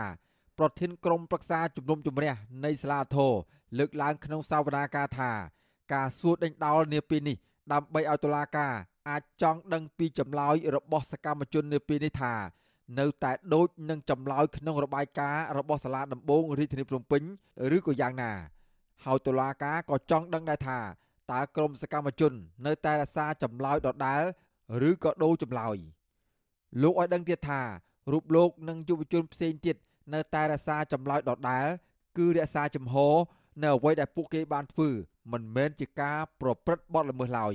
[0.58, 3.32] ប្រធានក្រុមប្រឹក្សាជំនុំជម្រះនៃសាលាធរ
[3.78, 5.30] លើកឡើងក្នុងសវនាការថា
[5.94, 7.36] ការសួរដេញដោលនាពេលនេះ
[7.72, 8.72] ដើម្បីឲ្យតុលាការ
[9.08, 12.34] អាចចង់ដឹងពីចម្លើយរបស់សកម្មជននាពេលនេះថា
[12.98, 17.22] នៅតែដូចនឹងចម្លើយក្នុងរបាយការណ៍របស់សាលាដំបងរាជធានីភ្នំពេញ
[17.76, 18.32] ឬក៏យ៉ាងណា
[19.04, 20.78] ហើយតុលាការក៏ចង់ដឹងដែរថា
[21.32, 22.32] តើក្រុមសកម្មជន
[22.66, 24.22] នៅតែរក្សាចម្លើយដដែល
[24.88, 25.76] ឬក៏ដូរចម្លើយ
[26.82, 27.60] លោកឲ្យដឹងទៀតថា
[28.12, 29.76] រូបលោកនិងយុវជនផ្សេងទៀត
[30.14, 31.66] នៅតែរក្សាចម្លើយដដែល
[32.18, 32.96] គឺរក្សាចំហ
[33.62, 34.88] នៅអ្វីដែលពួកគេបានធ្វើ
[35.32, 37.54] មិនមែនជាការប្រព្រឹត្តបទល្មើសឡើយ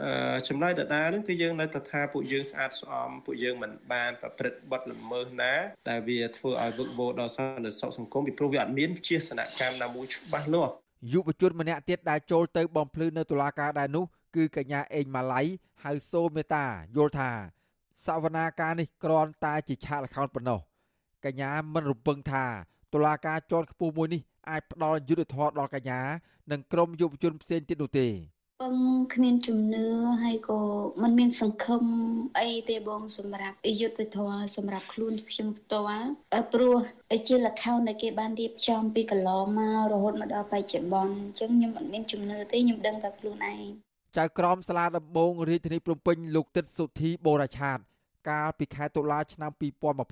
[0.00, 5.54] អឺចម្លើយដដែលហ្នឹងគឺយើងនៅតែថាពួកយើងស្អាតស្អំពួកយើងមិនបានប្រព្រឹត្តបទល្មើសណា
[5.88, 10.72] ដែលវាធ្វើឲ្យវឹកវរដល់សន្តិសុខសង្គមពីព្រោះវាអត់មានវិជាសនកម្មណាមួយច្បាស់លាស់
[11.12, 14.04] យុវជនម្នាក់ទៀតដែលចូលទៅបំភ្លឺនៅតុលាការដែរនោះ
[14.36, 15.42] គឺកញ្ញាអេងម៉ាឡៃ
[15.84, 16.64] ហៅសូមេតា
[16.96, 17.30] យល់ថា
[18.06, 20.60] សវនាការនេះគ្រាន់តែជាឆាកល្ខោនប៉ុណ្ណោះ
[21.24, 22.44] កញ្ញាមិនរំពឹងថា
[22.92, 26.00] តុលាការជាន់ខ្ពស់មួយនេះអាចផ្ដល់យុត្តិធម៌ដល់កញ្ញា
[26.52, 28.08] និងក្រុមយុវជនផ្សេងទៀតនោះទេ
[28.62, 28.76] ពឹង
[29.14, 29.86] គ្មានជំនឿ
[30.22, 30.60] ហើយក៏
[31.02, 31.84] มันមានសង្ឃឹម
[32.40, 36.06] អីទេបងសម្រាប់យុទ្ធធម៌សម្រាប់ខ្លួនខ្ញុំផ្ទាល់
[36.52, 36.76] ព្រោះ
[37.28, 43.64] ជាលខោនដែលគេបានរៀបចំពីកន្លងមករហូតមកដល់បច្ចុប្បន្នអញ្ចឹងខ្ញុំមិនមានជំនឿទេខ្ញុំដឹងតែខ្លួនឯង
[44.18, 47.78] ចៅក្រមសាលាដំបងរាជធានីភ្នំពេញលោកទឹកសុធីបូរ៉ាឆាត
[48.30, 49.50] កាលពីខែតុលាឆ្នាំ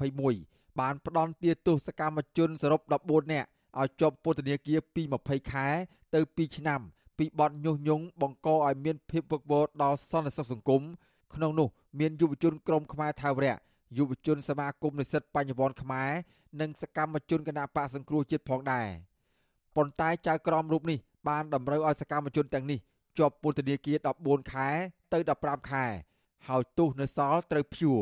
[0.05, 5.67] 2021 បានផ្ដន់ទាទោសកម្មជនសរុប14នាក់ឲ្យជាប់ពន្ធនាគារពី20ខែ
[6.15, 6.81] ទៅ2ឆ្នាំ
[7.19, 10.83] ពីបទញុះញង់បង្កឲ្យមានភាពវឹកវរដល់សន្តិសុខសង្គម
[11.35, 13.57] ក្នុងនោះមានយុវជនក្រមខ្មែរថាវរៈ
[13.99, 16.11] យុវជនសមាគមនិស្សិតបញ្ញវន្តខ្មែរ
[16.61, 18.87] និងសកម្មជនគណៈបកសង្គ្រោះជាតិផងដែរ
[19.77, 22.79] ប៉ុន្តែចៅក្រមរូបនេះបានតម្រូវឲ្យសកម្មជនទាំងនេះ
[23.19, 24.69] ជាប់ពន្ធនាគារ14ខែ
[25.13, 25.85] ទៅ15ខែ
[26.49, 28.01] ហើយទោសនៅសល់ត្រូវព្យួរ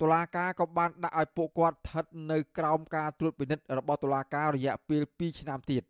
[0.00, 5.82] តុលាការក៏បានដាក់ឲ្យពួកគាត់ស្ថិតនៅក្រោមការត្រួតពិនិត្យរបស់តុលាការរយៈពេល2ឆ្នាំទៀត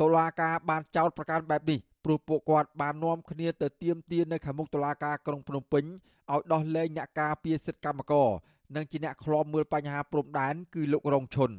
[0.00, 5.84] តុលាការបានចោទប្រកាន់បែបនេះព្រោះពួកគាត់បាននាំគ្នាទៅទាមទារនៅខាងមុខតុលាការក្រុងភ្នំពេញ
[6.32, 8.28] ឲ្យដោះលែងអ្នកការពារសិទ្ធិកម្មករ
[8.76, 11.50] និងជាអ្នកឃ្លាំមើលបញ្ហាព្រំដែនគឺលោករងឈុន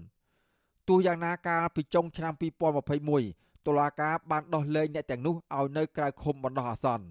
[0.89, 2.33] ទោះយ៉ាងណាកាលពីចុងឆ្នាំ
[2.99, 7.05] 2021តុលាការបានដោះលែងអ្នកទាំងនោះឲ្យនៅក្រៅឃុំបណ្ដោះអាសន្ន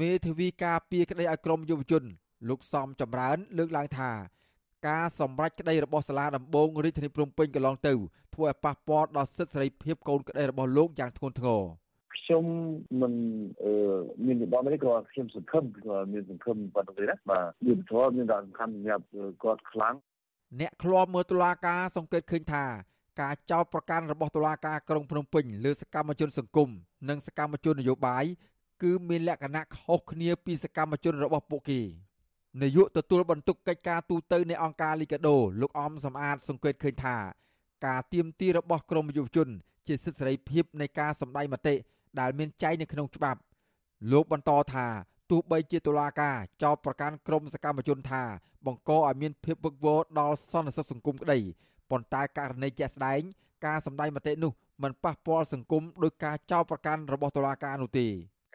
[0.00, 2.04] មេធាវីការពារក្តីឲ្យក្រមយុវជន
[2.48, 4.10] លោកសំចម្រើន លើកឡើងថា
[4.88, 7.94] ការសម្រេចក្តីរបស់សាលាដំបងរាជធានីភ្នំពេញកន្លងទៅ
[8.34, 11.62] ធ្វើឲ្យប៉ះពាល់ដល់សិទ្ធិសេរីភាពកូនក្តីរបស់លោកយ៉ាងធ្ងន់ធ្ងរ
[12.16, 12.44] ខ្ញុំ
[13.00, 13.12] មិន
[14.26, 19.04] មានវិបត្តិនេះក៏ខ្ញុំសង្ឃឹមក៏មានសង្ឃឹមប៉ុណ្ណឹងទេណាបាទយុទ្ធធម៌មានដល់សំខាន់សម្រាប់
[19.42, 19.94] គាត់ខ្លាំង
[20.60, 22.64] អ្នកឃ្លាំមើលតុលាការសង្កេតឃើញថា
[23.20, 26.68] ការចោទប្រកាន់របស់តុលាការក្រុងភ្នំពេញលើសកម្មជនសង្គម
[27.08, 28.24] និងសកម្មជននយោបាយ
[28.82, 31.80] គឺមានលក្ខណៈខុសគ្នាពីសកម្មជនរបស់ពួកគេ
[32.62, 37.16] នាយកទទួលបន្ទុកកិច្ចការទូតនៃអង្គការលីកាដូលោកអំសំអាត សង្កេតឃើញថា
[37.86, 39.48] ការទៀមទីរបស់ក្រមយុវជន
[39.86, 41.74] ជាសិទ្ធិសេរីភាពនៃការសម្ដែងមតិ
[42.20, 43.40] ដែលមានចែងនៅក្នុងច្បាប់
[44.12, 44.86] លោកបន្តថា
[45.30, 48.22] ទោះបីជាតុលាការចោទប្រកាន់ក្រមសកម្មជនថា
[48.66, 51.38] បង្កឲ្យមានភាពវឹកវរដល់សន្តិសុខសង្គមក្តី
[51.90, 53.20] ប៉ុន្តែករណីជាក់ស្ដែង
[53.66, 58.06] ការសម្ដែងមតិនោះមិនប៉ះពាល់សង្គមដោយការចោទប្រកាន់របស់តុលាការនោះទេ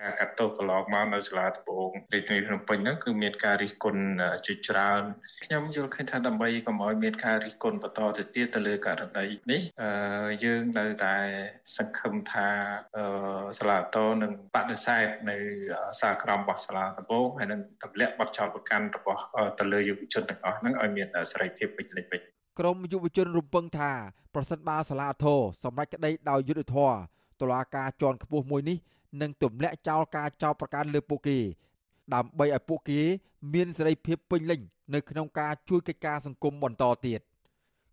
[0.01, 4.03] ការកាត់ទោសកន្លងមកនៅសាលាដំបងរាជធានីភ្នំពេញហ្នឹងគឺមានការរិះគន់
[4.45, 5.01] ជាច្រើន
[5.45, 9.61] ខ្ញុំយល់ឃើញថាដើម្បីកុំឲ្យមានការរិះគន់បន្តទៅទៀតទៅលើករណីនេះ
[10.43, 11.15] យើងនៅតែ
[11.77, 12.47] សង្ឃឹមថា
[13.59, 15.37] សាលាតនឹងបដិសេធនៅ
[15.99, 19.21] សារក្រមរបស់សាលាដំបងហើយនឹងទម្លាក់បទចោទប្រកាន់របស់
[19.59, 22.21] ទៅលើយុវជនទាំងអស់ហ្នឹងឲ្យមានសេរីភាពពេញលេញវិញ
[22.59, 23.91] ក្រមយុវជនរំពឹងថា
[24.35, 26.95] ប្រសិនបើសាលាធរសម្រេចក្តីដោយយុត្តិធម៌
[27.41, 28.77] តុលាការជាន់ខ្ពស់មួយនេះ
[29.21, 31.37] និងទម្លាក់ចោលការចោទប្រកាន់លើពួកគេ
[32.13, 32.99] ដើម្បីឲ្យពួកគេ
[33.53, 34.61] មានសេរីភាពពេញលេញ
[34.93, 37.21] នៅក្នុងការជួយកិច្ចការសង្គមបន្តទៀត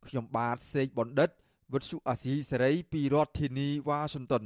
[0.06, 1.30] ខ្ញុំបាទសេកបណ្ឌិត
[1.72, 4.44] វិទ្យុអាស៊ីសេរីពីរដ្ឋធានីវ៉ាស៊ីនតោន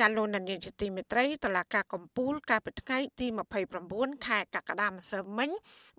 [0.00, 3.26] ចាលោកនាយកជាទីមេត្រីតឡាការកំពូលកាលពីថ្ងៃទី
[3.76, 5.50] 29ខែកក្កដាម្សិលមិញ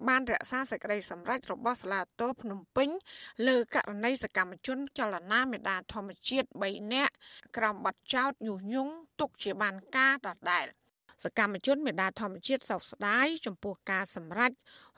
[0.07, 2.89] បានរក្សាសេចក្តីសម្រេចរបស់សាលាតោភ្នំពេញ
[3.47, 7.13] លើករណីសកម្មជនចលនាមេដាធម្មជាតិ3នាក់
[7.57, 10.65] ក្រោមបទចោទញុះញង់ទុកជាបានការដដែល
[11.23, 14.51] សកម្មជនមេដាធម្មជាតិសោកស្ដាយចំពោះការសម្រេច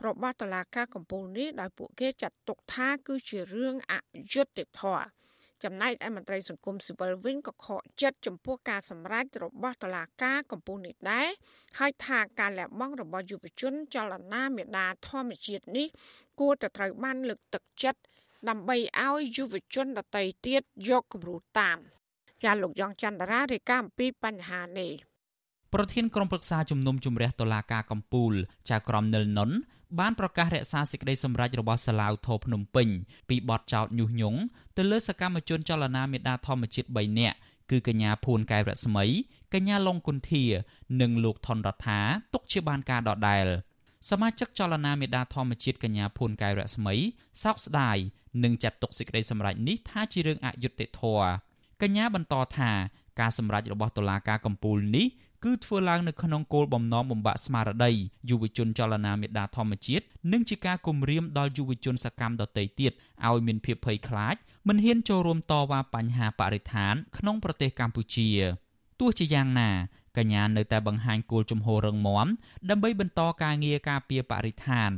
[0.06, 3.94] របស់តុលាការកំពូលនេះដោយពួកគេចាត់ទុកថាគឺជារឿងអ
[4.34, 5.23] យុត្តិធម៌
[5.64, 11.28] ចំណែកឯមន្ត្រីសង្គមស៊ីវិលវិញក៏ខកចិត្តចំពោះការសម្រេចរបស់តុលាការកំពូលនេះដែរ
[11.80, 15.88] ហើយថាការលះបង់របស់យុវជនចលនាមេដាធម្មជាតិនេះ
[16.40, 18.02] គួរតែត្រូវបានលើកទឹកចិត្ត
[18.50, 21.78] ដើម្បីឲ្យយុវជនដទៃទៀតយកគំរូតាម
[22.44, 24.92] ចាលោកយ៉ងច័ន្ទរារាយការណ៍អំពីបញ្ហានេះ
[25.74, 28.32] ប្រធានក្រុមប្រឹក្សាជំនុំជម្រះតុលាការកំពូល
[28.70, 29.52] ចៅក្រមនិលនុន
[30.00, 32.88] បានប្រកាសរក្សាសេចក្តីសម្រេចរបស់សាឡាវធរភ្នំពេញ
[33.30, 34.40] ពីបទចោទញុះញង់
[34.78, 37.38] ទៅលើសកម្មជនចលនាមេដាធម្មជាតិ3នាក់
[37.72, 39.06] គឺកញ្ញាភួនកែវរស្មី
[39.54, 40.44] កញ្ញាឡុងគុន្ធា
[41.02, 42.00] និងលោកថនរដ្ឋា
[42.34, 43.46] ទុកជាបានការដដែល
[44.10, 46.96] សមាជិកចលនាមេដាធម្មជាតិកញ្ញាភួនកែវរស្មី
[47.44, 47.98] សោកស្ដាយ
[48.44, 51.28] និងចាត់ទុកសេចក្តីសម្រេចនេះថាជារឿងអយុត្តិធម៌
[51.82, 52.72] កញ្ញាបន្តថា
[53.20, 55.08] ការសម្រេចរបស់តុលាការកំពូលនេះ
[55.44, 57.92] គឺធ្វើឡើងនៅក្នុងគោលបំណងបំបាក់ស្មារតី
[58.30, 62.92] យុវជនចលនាមេដាធម្មជាតិនិងជាការគំរាមដល់យុវជនសកម្មដទៃទៀត
[63.28, 64.36] ឲ្យមានភាពភ័យខ្លាច
[64.68, 68.30] មិនហ៊ានចូលរួមតវ៉ាបញ្ហាបរិស្ថានក្នុងប្រទេសកម្ពុជា
[69.00, 69.70] ទោះជាយ៉ាងណា
[70.18, 72.28] កញ្ញានៅតែបង្ហាញគោលជំហររឹងមាំ
[72.70, 74.92] ដើម្បីបន្តការងារការពារបរិស្ថាន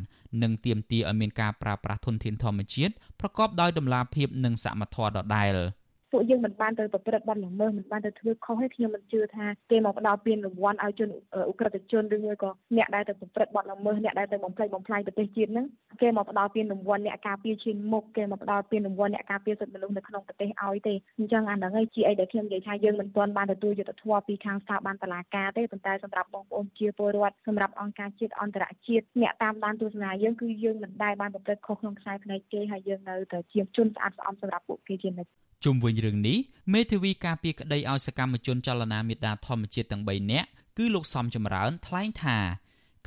[0.44, 5.85] និងទាមទារឲ្យមានការប្រើប្រាស់ធនធានធម្មជាតិប្រកបដោយតម្លាភាពនិងសមធម៌ដដែលទ
[6.16, 15.66] ពួកយើងមិនបានទៅប្រព្រឹត្តបទល្មើសមិនបានទៅធ្វើខុសទេខ្ញុំមិនជឿថាគេមកផ្ដល់ពានរង្វាន់ឲ្យជនអ ுக ្រិតជនឬមួយក៏អ្នកដែលទៅប្រព្រឹត្តបទល្មើសអ្នកដែលទៅបំផ្លិចបំផ្លាញប្រទេសជាតិហ្នឹង
[16.02, 36.38] គេមកផ្ដល់ពានរង្វាន់អ្នកការពារឈានមុខគេមកផ្ដល់ពានរង្វាន់អ្នកការពារសិទ្ធិមនុស្សនៅក្នុងប្រទេសឲ្យទេអញ្ចឹងអាហ្នឹងឯងជាអីដែលខ្ញុំនិយាយថាយើងមិនទាន់បានទទួលយុត្តិធម៌ពីខាងស្ថាប័នតុលាការទេប៉ុន្តែសម្រាប់បងប្អូនជាពលរដ្ឋសម្រាប់អង្គការជាតិអន្តរជាតិអ្នកតាមដានទស្សនាយើងគឺយើងមិនដែលបានប្រព្រឹត្តខុសក្នុងខ្សែភ្នែកគេហើយយើងនៅតែជាជនស្អាតស្អំសម្រាប់ពួកគេជានិច្ច ជុំវិញរឿងនេះ
[36.74, 42.38] មេធាវីការពារក្តីឲ្យសកម្មជនចលនាមេដាធម្មជាតិទាំង3នាក់គឺលោកសំចម្រើនថ្លែងថា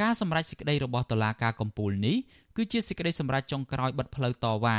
[0.01, 2.17] ការសម្រេចសេចក្តីរបស់តុលាការកំពូលនេះ
[2.57, 4.79] គឺជាសេចក្តីសម្រេចចុងក្រោយបិទផ្លូវតវ៉ា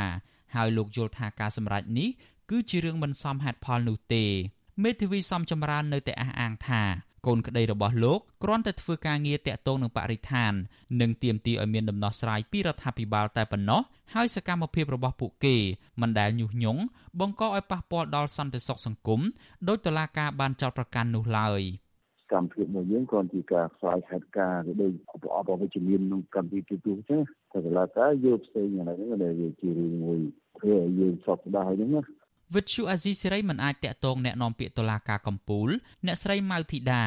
[0.54, 2.08] ហើយលោកយល់ថាការសម្រេចនេះ
[2.50, 4.24] គឺជារឿងមិនសមហេតុផលនោះទេ
[4.82, 6.82] មេធាវីសំចម្រើននៅតែអះអាងថា
[7.26, 10.52] កូនក្តីរបស់លោកគ្រាន់តែធ្វើការងារតាក់ទងនឹងបរិស្ថាន
[11.00, 13.80] និងទាមទារឲ្យមានដំណោះស្រាយពីរដ្ឋាភិបាលតែប៉ុណ្ណោះ
[14.14, 15.56] ហើយសកម្មភាពរបស់ពួកគេ
[16.00, 16.82] មិនដែលញុះញង់
[17.20, 19.20] បង្កឲ្យប៉ះពាល់ដល់សន្តិសុខសង្គម
[19.68, 21.62] ដោយតុលាការបានចោទប្រកាន់នោះឡើយ
[22.32, 27.20] កម្មភាពមួយយើងគ្រាន់ជាការខ្សោយហេតុការណ៍ឬដូចអបអបវិជ្ជមានក្នុងកម្មវិធីទូទៅចឹង
[27.52, 30.20] តែតុលាការយកផ្សេងអាហ្នឹងដែលវាជារឿងមួយ
[30.58, 32.02] ធ្វើឲ្យយើងសោកស្ដាយហ្នឹងណា
[32.53, 35.69] វិទ្យុអាស៊ីសេរីមិនអាចតាក់ទងแนะនាំពាក្យតុលាការកំពូល
[36.05, 37.03] អ្នកស្រីម៉ៅធីតា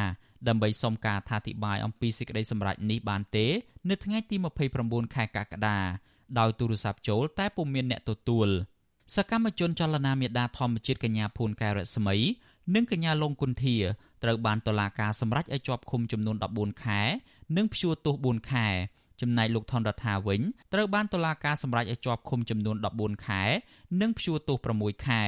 [0.49, 3.47] ដើម្បីសុំការអធិប្បាយអំពីសេចក្តីសម្រេចនេះបានទេ
[3.89, 4.37] នៅថ្ងៃទី
[4.75, 5.79] 29ខែកក្កដា
[6.39, 8.49] ដោយទូរស័ព្ទចូលតែពុំមានអ្នកទទួល
[9.15, 12.17] សកម្មជនចលនាមេដាធម្មជាតិកញ្ញាភួនកែរស្មី
[12.75, 13.77] និងកញ្ញាលងគុន្ធា
[14.23, 17.01] ត្រូវបានតុលាការសម្រេចឲ្យជាប់ឃុំចំនួន14ខែ
[17.57, 18.69] និងព្យួរទោស4ខែ
[19.24, 20.42] ចំណែកលោកថនរដ្ឋាវិញ
[20.74, 23.42] ត្រូវបានតុលាការសម្រេចឲ្យជាប់ឃុំចំនួន14ខែ
[24.02, 25.24] និងព្យួរទោស6ខែ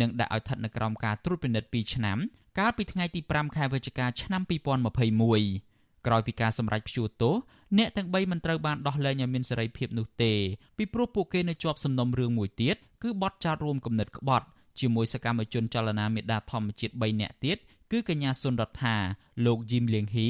[0.00, 2.18] និងដាក់ឲ្យស្ថិតនៅក្រោមការត្រួតពិនិត្យ2ឆ្នាំ
[2.58, 7.34] កាលពីថ្ងៃទី5ខែវិច្ឆិកាឆ្នាំ2021ក្រោយពីការសម្រេចព្យួរទោស
[7.78, 10.32] អ្នកទាំង3មិនត្រូវបានដោះលែងឲ្យមានសេរីភាពនោះទេ
[10.78, 14.46] ពីព្រោះពួកគេនៅជាប់សំណុំរឿងមួយទៀតគឺបទចោទរួមគំនិតក្បត់
[14.80, 17.56] ជាមួយសកម្មជនចលនាមេដាធម្មជាតិ3នាក់ទៀត
[17.92, 18.96] គឺកញ្ញាសុនរដ្ឋា
[19.46, 20.28] លោកជីមលៀងហ៊ី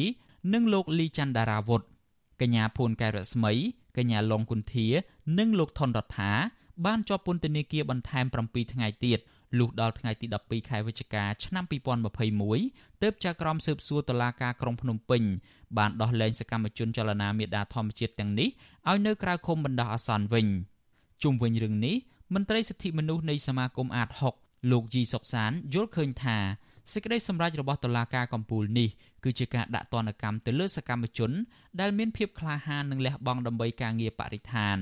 [0.53, 1.83] និងលោកលីច័ន្ទដារាវុធ
[2.43, 3.53] កញ្ញាភួនកែរស្មី
[3.97, 4.87] កញ្ញាឡុងគុន្ធា
[5.39, 6.33] និងលោកថនរដ្ឋា
[6.87, 9.19] បានជាប់ពន្ធនាគារបន្ថែម7ថ្ងៃទៀត
[9.59, 11.65] លុះដល់ថ្ងៃទី12ខែវិច្ឆិកាឆ្នាំ
[12.33, 15.23] 2021ទើបចៅក្រមស៊ើបសួរតុលាការក្រុងភ្នំពេញ
[15.79, 18.49] បានដោះលែងសកម្មជនចលនាមេដាធម្មជាតិទាំងនេះ
[18.89, 20.47] ឲ្យនៅក្រៅឃុំបណ្ដោះអាសន្នវិញ
[21.23, 21.97] ជុំវិញរឿងនេះ
[22.35, 24.09] មន្ត្រីសិទ្ធិមនុស្សនៃសមាគមអាត
[24.41, 26.39] 6លោកជីសុកសានយល់ឃើញថា
[26.93, 28.89] សេចក្តីសម្រេចរបស់តុលាការកំពូលនេះ
[29.25, 31.31] គឺជាការដាក់ទណ្ឌកម្មទៅលើសកម្មជន
[31.81, 34.79] ដែលមានភាពក្លាហាននិងលះបង់ដើម្បីការងារបរិស្ថាន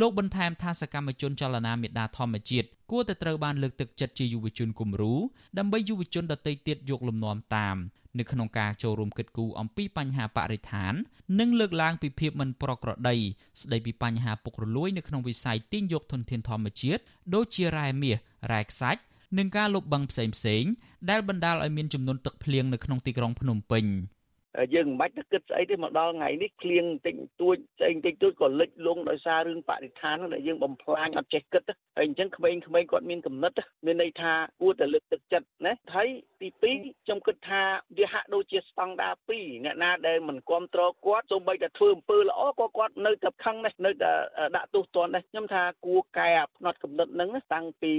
[0.00, 5.14] លោកបន្ថែមថាសកម្មជនចលនាមេដាធម្មជាតិគួរតែត្រូវបានលើកទឹកចិត្តជាយុវជនគំរូ
[5.58, 7.76] ដើម្បីយុវជនដទៃទៀតយកលំនាំតាម
[8.18, 10.94] នៅក្នុងការចូលរួមគិតគូរអំពីបញ្ហាបរិស្ថាន
[11.40, 13.16] និងលើកឡើងពីភាពមិនប្រក្រតី
[13.60, 17.02] ស្ដីពីបញ្ហាពុករលួយនៅក្នុងវិស័យទាញយកធនធានធម្មជាតិ
[17.34, 18.16] ដូចជារ៉ែមាស
[18.52, 19.00] រ៉ែខ្សាច់
[19.38, 20.64] និងការលុបបង្ផ្សេងផ្សេង
[21.10, 23.84] ដែលបណ្ដាលឲ្យមានចំនួនទឹកភ្លៀងនៅក្នុងទីក្រុងភ្នំពេញ។
[24.74, 31.62] យើងមិនបាច់ទៅគិតស្អីទេមកដល់ថ្ងៃនេះគ្លៀងតិចតួចស្អីតិចតួចក៏លិចលង់ដោយសាររឿងបរិស្ថានដែលយើងបំផ្លាញអត់ចេះគិត
[31.96, 32.60] ហើយអញ្ចឹងក្មេងៗ
[32.92, 33.52] គាត់មានគំនិត
[33.86, 36.08] មានន័យថាគួរតែលើកទឹកចិត្តណាហើយ
[36.40, 37.62] ទី2ខ្ញុំគិតថា
[37.98, 44.12] វាហាក់ដូចជាស្តង់ដារ2អ្នកណាដែលមិនគ្រប់គ្រងគាត់សូម្បីតែធ្វើអំពើល្អក៏គាត់នៅតែខឹងនេះនៅតែ
[44.56, 47.92] ដាក់ទោសទណ្ឌនេះខ្ញុំថាគួរកែផ្នត់គំនិតហ្នឹងតាំងពី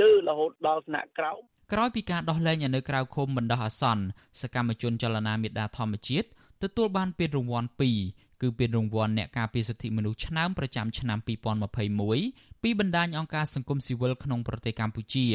[0.00, 4.04] លើរហូតដល់ថ្នាក់ក្រោម ក្រោយពីការដោះលែងនៅក្រៅឃុំបណ្ដោះអាសន្ន
[4.40, 6.26] សកម្មជនចលនាមេដាធម្មជាតិ
[6.62, 7.68] ទទួលបានពានរង្វាន់
[8.04, 11.18] 2គឺពានរង្វាន់អ្នកការពារសិទ្ធិមនុស្សឆ្នើមប្រចាំឆ្នាំ
[11.94, 15.26] 2021ពីបណ្ដាញអង្គការសង្គមស៊ីវិលក្នុងប្រទេសកម្ពុជា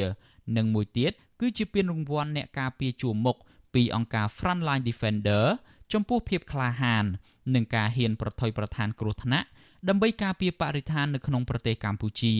[0.57, 1.11] និងមួយទៀត
[1.41, 3.37] គឺជាពានរង្វាន់អ្នកការពារជួរមុខ
[3.73, 5.45] ពីអង្គការ Frontline Defender
[5.93, 7.05] ចំពោះភាពក្លាហាន
[7.55, 9.47] និងការហ៊ានប្រថុយប្រឋានគ្រោះថ្នាក់
[9.87, 12.33] ដើម្បីការពារបរិស្ថាននៅក្នុងប្រទេសកម្ពុជា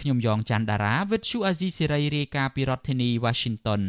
[0.00, 3.82] ខ្ញុំយ៉ងច័ន្ទដារាវិទ្យុអាស៊ីសេរីរាយការណ៍ពីរដ្ឋធានី Washington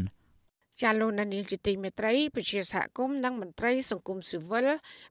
[0.82, 4.67] ចាលោកនានីជាទីមេត្រីពជាសហគមន៍និងមន្ត្រីសង្គមស៊ីវិល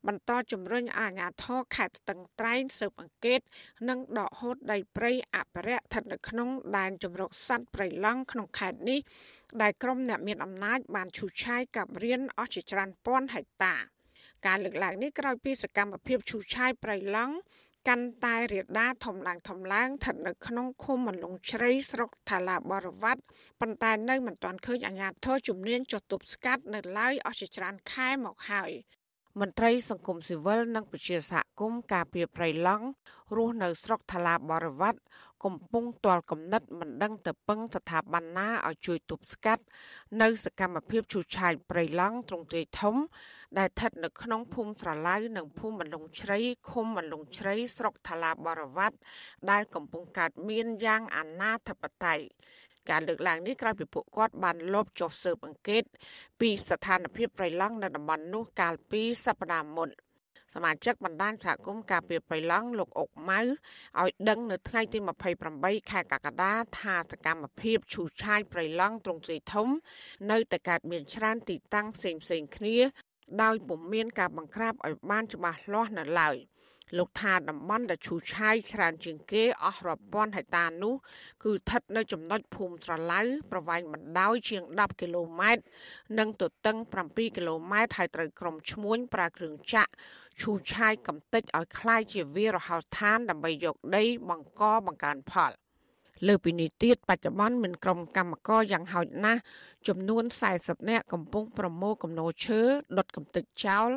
[0.06, 3.40] បន្តជំរុញអាជ្ញាធរខេត្តស្ទឹងត្រែងស៊ើបអង្កេត
[3.88, 9.00] និងដកហូតដីព្រៃអភិរក្សស្ថិតនៅក្នុងដែនជម្រកសត្វព្រៃឡង់ក្នុងខេត្តនេះ
[9.62, 13.74] ដែលក្រុមអ្នកមានអំណាចបានឈូសឆាយកាប់រៀនអស់ជាច្រើនពាន់ហិកតា
[14.46, 17.34] ការលើកឡើងនេះក្រោយពីសកម្មភាពឈូសឆាយព្រៃឡង់
[17.88, 23.22] កាន់តែរាលដាលធំឡើងធំឡើងស្ថិតនៅក្នុងឃុំមលងជ្រៃស្រុកថាឡាបរវត្ត
[23.60, 28.70] ប៉ុន្តែនៅមិនទាន់ឃើញអាជ្ញាធរជំនាញចុះទប់ស្កាត់នៅឡើយអស់ជាច្រើនខែមកហើយ
[29.40, 32.86] មន្ត្រីសង្គមស៊ីវិលនិងប្រជាសហគមន៍ការពារព្រៃឡង់
[33.36, 35.00] រស់នៅស្រុកថាឡាបរវត្ត
[35.44, 39.62] កំពុងទាល់គំនិតមិនដឹងទៅពឹងស្ថាប័នណាឲ្យជួយទប់ស្កាត់
[40.22, 42.96] នៅសកម្មភាពឈូសឆាយព្រៃឡង់ទ្រង់ទ្រាយធំ
[43.58, 46.38] ដែលស្ថិតនៅក្នុងភូមិស្រឡៅនិងភូមិបន្លុងជ្រៃ
[46.70, 48.96] ឃុំបន្លុងជ្រៃស្រុកថាឡាបរវត្ត
[49.50, 52.20] ដែលកំពុងកើតមានយ៉ាងអនាធបត័យ
[52.90, 55.84] ការលើកឡើងនេះក្រោយពីពួកគាត់បានលបចុះស៊ើបអង្កេត
[56.40, 59.90] ពីស្ថានភាពប្រៃឡង់នៅតំបន់នោះកាលពីសប្តាហ៍មុន
[60.54, 64.98] សមាជិកបណ្ដាញសហគមន៍ការពារប្រៃឡង់លោកអុកម៉ៅឲ្យដឹងនៅថ្ងៃទី
[65.44, 69.68] 28ខែកក្កដាថាសកម្មភាពឈូសឆាយប្រៃឡង់ទ្រង់ទ្រាយធំ
[70.30, 72.76] នៅតែកើតមានច្រើនទីតាំងផ្សេងផ្សេងគ្នា
[73.42, 76.36] ដោយពុំមានការបង្ក្រាបឲ្យបានច្បាស់លាស់នៅឡើយ។
[76.97, 80.95] លោកថាតំបន់ដែលឈូឆាយច្រើនជាងគេអស់រាប់ពាន់ហិកតានោះ
[81.43, 85.63] គឺស្ថិតនៅចំណុចភូមិស្រឡៅប្រវែងបណ្ដោយជាង10គីឡូម៉ែត្រ
[86.19, 89.91] និងទទឹង7គីឡូម៉ែត្រហើយត្រូវក្រុមឈ្មួញប្រើគ្រឿងចាក់
[90.41, 95.51] ឈូឆាយកំទេចឲ្យคล้ายជាវាលរហោស្ថានដើម្បីយកដីបង្កបង្កើនផល។
[96.27, 99.41] លើពីនេះទៀតបច្ចុប្បន្នមានក្រុមកម្មករយ៉ាងហោចណាស់
[99.87, 100.23] ចំនួន
[100.55, 102.61] 40នាក់កំពុងប្រមូលកំណោឈើ
[102.97, 103.89] ដុតកំទេចចោល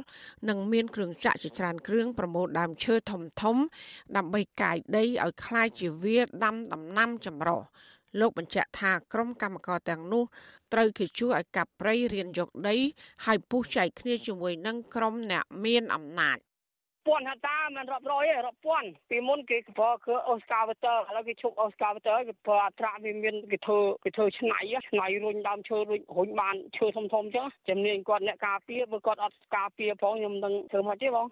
[0.48, 3.56] និងមានគ្រឿងចាក់ជាច្រើនគ្រឿងប្រមូលដើមឈើធំធំ
[4.16, 7.60] ដើម្បីកាយដីឲ្យคล้ายជាវាដាំដំណាំចម្រុះ
[8.20, 10.24] លោកបញ្ជាក់ថាក្រុមកម្មករទាំងនោះ
[10.72, 12.76] ត្រូវគេជួឲ្យកាប់ព្រៃរៀនយកដី
[13.24, 16.38] ហើយពុះចែកគ្នាជាមួយនឹងក្រុមអ្នកមានអំណាច
[17.07, 24.59] ពាន់ហតាមិនរាប់រយទេរាប់ពាន់ពីមុនគេប្រើគឺអូស្កាវតើឥឡូវគេឈប់អូស្កាវតើគេប្រើអត្រាវាមានគេធ្វើគេធ្វើឆ្នៃ
[24.89, 31.27] ឆ្នៃរុញដើមឈើរុញរុញបានឈើធំធំអញ្ចឹងជំនាញគាត់អ្នកការពារបើគាត់អត់ការពារផងខ្ញុំនឹងធ្វើមកទេបង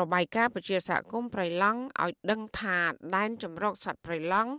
[0.00, 2.78] របាយការណ៍ប្រជាសហគមន៍ប្រៃឡង់ឲ្យដឹងថា
[3.16, 4.52] ដែនចម្រុកសត្វប្រៃឡង់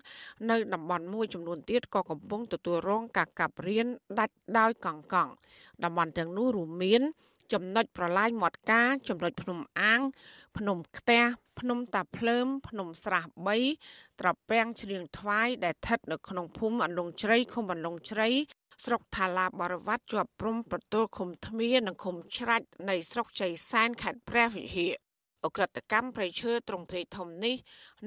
[0.50, 3.88] នៅតំបន់មួយចំនួនទៀតក៏កំពុងទទួលរងការកាប់រៀន
[4.20, 5.32] ដាច់ដោយកង់កង់
[5.84, 7.02] តំបន់ទាំងនោះរួមមាន
[7.54, 10.02] ចំណុចប្រឡាយមាត់ការចំណុចភ្នំអាង
[10.58, 11.24] ភ្នំខ្ទះ
[11.60, 13.24] ភ្នំតាភ្លើមភ្នំស្រះ
[13.72, 18.28] 3ត្រពាំងជ្រៀងថ្វាយដែលស្ថិតនៅក្នុងភូមិអន្លង់ជ្រៃឃុំអន្លង់ជ្រៃ
[18.86, 24.94] ស្រុកថាឡាបរវត្តជាប់ព្រំប្រទល់ឃុំថ្មៀនិងឃុំច្រាច់នៃស្រុកជ័យសែនខេត្តព្រះវិហារ
[25.46, 27.56] អក្រិតកម្មប្រៃឈើត្រង់ទ្រាយធំនេះ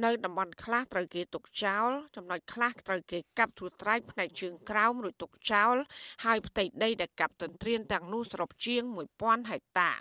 [0.04, 5.74] នៅតំបន់ខ្លះត្រូវគេទុកចោលចំណុចខ្លះត្រូវគេកាប់ត្រួតត្រាយផ្នែកជើងក្រោមរួចទុកចោល
[6.24, 8.82] ហើយផ្ទៃដីដែលកាប់ទន្ទ្រានទាំងនោះសរុបជាង
[9.16, 9.92] 1000ហិកតា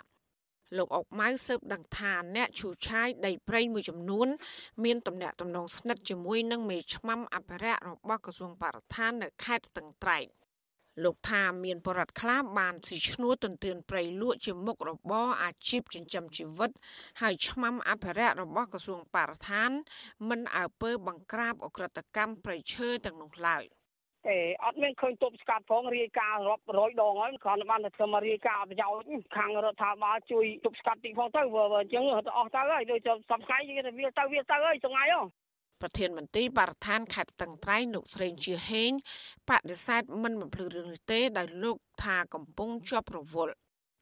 [0.76, 4.28] លោកអុកម៉ៅស៊ើបដឹងថាអ្នកឈូឆាយដីព្រៃមួយចំនួន
[4.84, 10.26] មានទំនាក់ទំនងស្និទ្ធជាមួយនឹងមេឆ្មាំអភិរក្សរបស់ក្រសួងបរិស្ថាននៅខេត្តស្ទឹងត្រែង
[11.04, 16.70] លោកថាមានបរិវត្តខ្លះបានស៊ីឈ្នួលទន្ទ្រានព្រៃលក់ជាមុខរបរអាជីពចិញ្ចឹមជីវិត
[17.20, 19.70] ហើយឆ្មាំអភិរក្សរបស់ក្រសួងបរិស្ថាន
[20.28, 23.64] មិនអើពើបង្ក្រាបអក្រិតកម្មព្រៃឈើទាំងនោះឡើយ
[24.28, 35.45] ទេអត់មានឃើញទប់ស្កាត់ផងរាយការណ៍រាប់រយដងហើយគ្រាន់តែបានតែធ្វើមករាយការណ៍ប្រយោជន៍ខាងរដ្ឋាភិបាលជួយទប់ស្កាត់ទីផងទៅបើអញ្ចឹងទៅអស់ទៅហើយដូចសប្តាហ៍យើងទៅវាទៅវាទៅហើយចង្អាយហ៎
[35.80, 38.90] ប្រធានមន្ត្រីបរិស្ថានខេត្តស្ទឹងត្រែងលោកស្រីជាហេង
[39.48, 43.54] បដិសេធមិនបំភ្លឺរឿងនេះទេដោយលោកថាកំពុងជាប់រវល់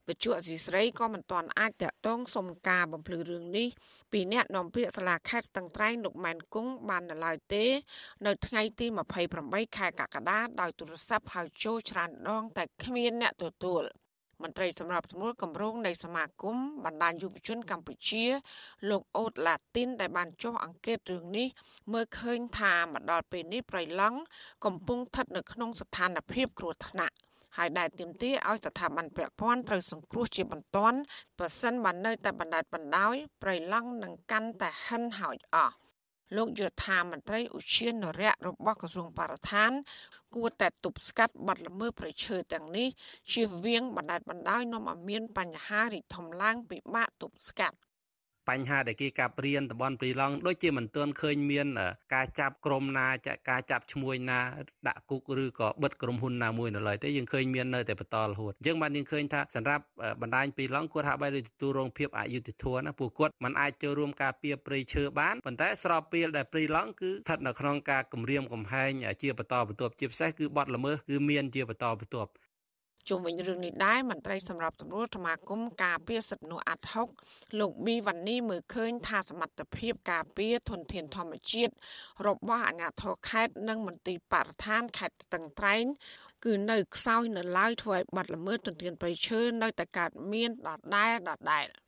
[0.09, 3.69] វិជ្ជាអសីស្រីក៏មិនទាន់អាចតាក់ទងសុំការបំភ្លឺរឿងនេះ
[4.13, 7.65] ពីអ្នកនាំពាក្យសាលាខេត្តស្ទឹងត្រែងលោកម៉ែនគង់បាននៅឡើយទេ
[8.27, 8.87] នៅថ្ងៃទី
[9.33, 13.83] 28ខែកក្កដាដោយទូរស័ព្ទហៅចូលច្រើនដង តែគ្មានអ្នកទទួល។
[14.43, 18.25] មន្ត្រីសម្រាប់ស្រួលគម្រោងនៃសមាគមបណ្ដាញយុវជនកម្ពុជា
[18.91, 21.49] លោកអូតឡាទីន ដែលបានចុះអង្កេតរឿងនេះ
[21.93, 24.19] មើលឃើញថាមកដល់ពេលនេះប្រៃឡង់
[24.65, 27.15] កំពុងស្ថិតនៅក្នុងស្ថានភាពគ្រោះថ្នាក់
[27.57, 30.99] ហើយដែលទាមទារឲ្យស្ថាប័នពាក់ព័ន្ធត្រូវសង្គ្រោះជាបន្ទាន់
[31.39, 35.75] បើសិនបាននៅតែបណ្ដាច់បណ្ដោយប្រៃឡង់នឹងកាន់តែហិនហោចអស់
[36.37, 39.71] លោកយុធាមន្ត្រីឧឈាននរៈរបស់ក្រសួងបរិស្ថាន
[40.35, 42.89] គួរតែទប់ស្កាត់បទល្មើសប្រឈើទាំងនេះ
[43.33, 47.77] ជៀសវាងបណ្ដាច់បណ្ដោយនាំឲ្យមានបញ្ហារីកធំឡើងពិបាកទប់ស្កាត់
[48.49, 51.67] បញ្ហាដែលគេកាប់រៀនតំបន់ព្រីឡង់ដូចជាមិនទាន់ឃើញមាន
[52.15, 53.07] ការចាប់ក្រុមណា
[53.51, 54.41] ការចាប់ឈ្មួញណា
[54.89, 59.85] ដាក់គុកឬក៏បិទក្រុមហ៊ុនណាមួយនៅឡើយទេយើងឃើញមាននៅតែបន្តរហូតអញ្ចឹងបានយើងឃើញថាសម្រាប់
[60.23, 68.91] បណ្ដាញព្រីឡង់គាត់ហាក់បីដូចទទួលរងភាពអយុត្តិធម៌ណាពួកគាត់មិនអាចចូលរួមការពារព្រៃឈើបានប៉ុន្តែស្របពេលដែលព្រីឡង់គឺស្ថិតនៅក្នុងការគម្រាមកំហែង
[69.23, 72.31] ជាបន្តបន្ទាប់ជាពិសេសគឺបទល្មើសគឺមានជាបន្តបន្ទាប់
[73.09, 77.09] ជុំវិញរឿងនេះដែរមន្ត្រីសម្រាប់សម្រួលសមាគមការពារសិទ្ធិមនុស្សអាត់ហុក
[77.59, 81.73] លោកប៊ីវ៉ានីមើលឃើញថាសមត្ថភាពការពារធនធានធម្មជាតិ
[82.27, 85.85] របស់អាជ្ញាធរខេត្តនិងមន្ទីរបរិស្ថានខេត្តស្ទឹងត្រែង
[86.45, 91.67] គឺនៅខ្សោយនៅឡើយធ្វើឲ្យបាត់ល្មើសទន្ទ្រានព្រៃឈើនៅតែកើតមានដដែលដដែល។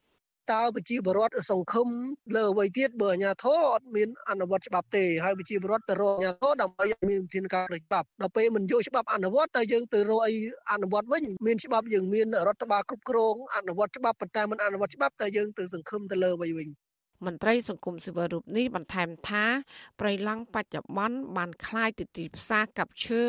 [0.51, 1.87] តើប្រជាពលរដ្ឋសង្ឃឹម
[2.35, 10.33] លើអ្វីទៀតបើអាជ្ញាធរអត់មានអនុវត្តច្បាប់ទេហើយប្រជាពលរដ្ឋទៅរកអាជ្ញាធរដើម្បីមានវិធានការច្បាប់ដល់ពេលមិនយកច្បាប់អនុវត្តតែយើងទៅរកអី
[10.71, 16.69] អនុវត្តវិញមានច្បាប់យើងមានរដ្ឋបាលគ្រប់គ្រងអនុវត្តច្បាប់ប៉ុន្តែមិនអនុវត្តច្បាប់តែយើងទៅសង្ឃឹមទៅលើអ្វីវិញ
[17.25, 19.45] មន្ត្រីសង្គមស៊ីវិលរូបនេះបន្ថែមថា
[19.99, 23.21] ប្រៃឡង់បច្ចុប្បន្នបានคล้ายទៅទីផ្សារកັບឈើ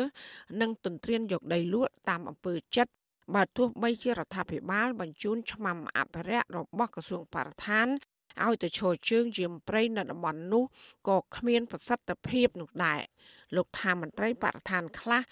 [0.61, 2.91] និងទន្ទ្រានយកដីលក់តាមអំពើចិត្ត
[3.34, 7.88] បើទោះបីជារដ្ឋាភិបាលបញ្ជូនឆ្មាំអភិរក្សរបស់ក្រសួងបរិស្ថាន
[8.46, 10.64] ឲ្យទៅឈរជើងយាមព្រៃនៅតំបន់នោះ
[11.08, 13.00] ក៏គ្មានប្រសិទ្ធភាពនោះដែរ
[13.56, 15.22] លោកថាមន្ត្រីបរិស្ថានខ្លះ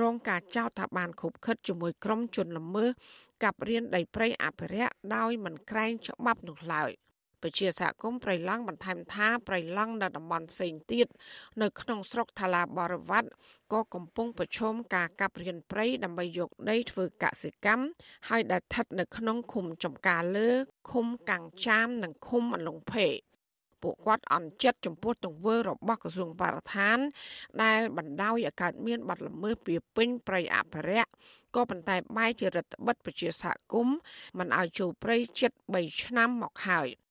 [0.00, 2.90] រងការចោទថាបានខុបខិតជាមួយក្រុមជនល្មើស
[3.42, 6.90] កັບរៀនដីព្រៃអភិរក្សដោយមិនក្រែងច្បាប់នោះឡើយ។
[7.42, 11.06] ពជាសហគមន៍ប្រៃឡង់បន្ថែមថាប្រៃឡង់នៅតំបន់ផ្សេងទៀត
[11.62, 13.28] នៅក្នុងស្រុកថាឡាបរិវត្ត
[13.72, 17.86] ក៏កំពុងប្រឈមការកាប់រានព្រៃដើម្បីយកដីធ្វើកសិកម្ម
[18.28, 20.50] ហើយដែលស្ថិតនៅក្នុងឃុំចំការលើ
[20.90, 23.08] ឃុំកាំងចាមនិងឃុំអន្លង់ភេ
[23.82, 26.98] ពួកគាត់អន់ចិត្តចំពោះទង្វើរបស់ក្រសួងបរិស្ថាន
[27.62, 31.10] ដែលបណ្ដោយឲ្យកើតមានបាត់ល្មើសពីពេញព្រៃអភិរក្ស
[31.54, 33.96] ក៏ប៉ុន្តែបែរជារដ្ឋបិទប្រជាសហគមន៍
[34.38, 36.88] មិនឲ្យចូលព្រៃជិត3ឆ្នាំមកហើយ។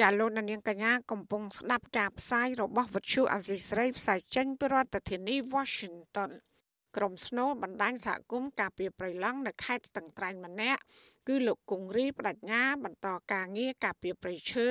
[0.00, 6.30] ចាលោកនាងកញ្ញាកំពុងស្ដាប់ការផ្សាយរបស់វិទ្យុអាស៊ីស្រីផ្សាយចេញពីរដ្ឋធានី Washington
[6.96, 10.80] ក្រុមស្នូបណ្ដាញសហគមន៍ការពារប្រៃឡង់នៅខេត្តស្ទឹងត្រែងម្នាក់
[11.28, 14.66] គឺលោកគង្រីបដញ្ញា បន្តការងារការពារប្រៃឈើ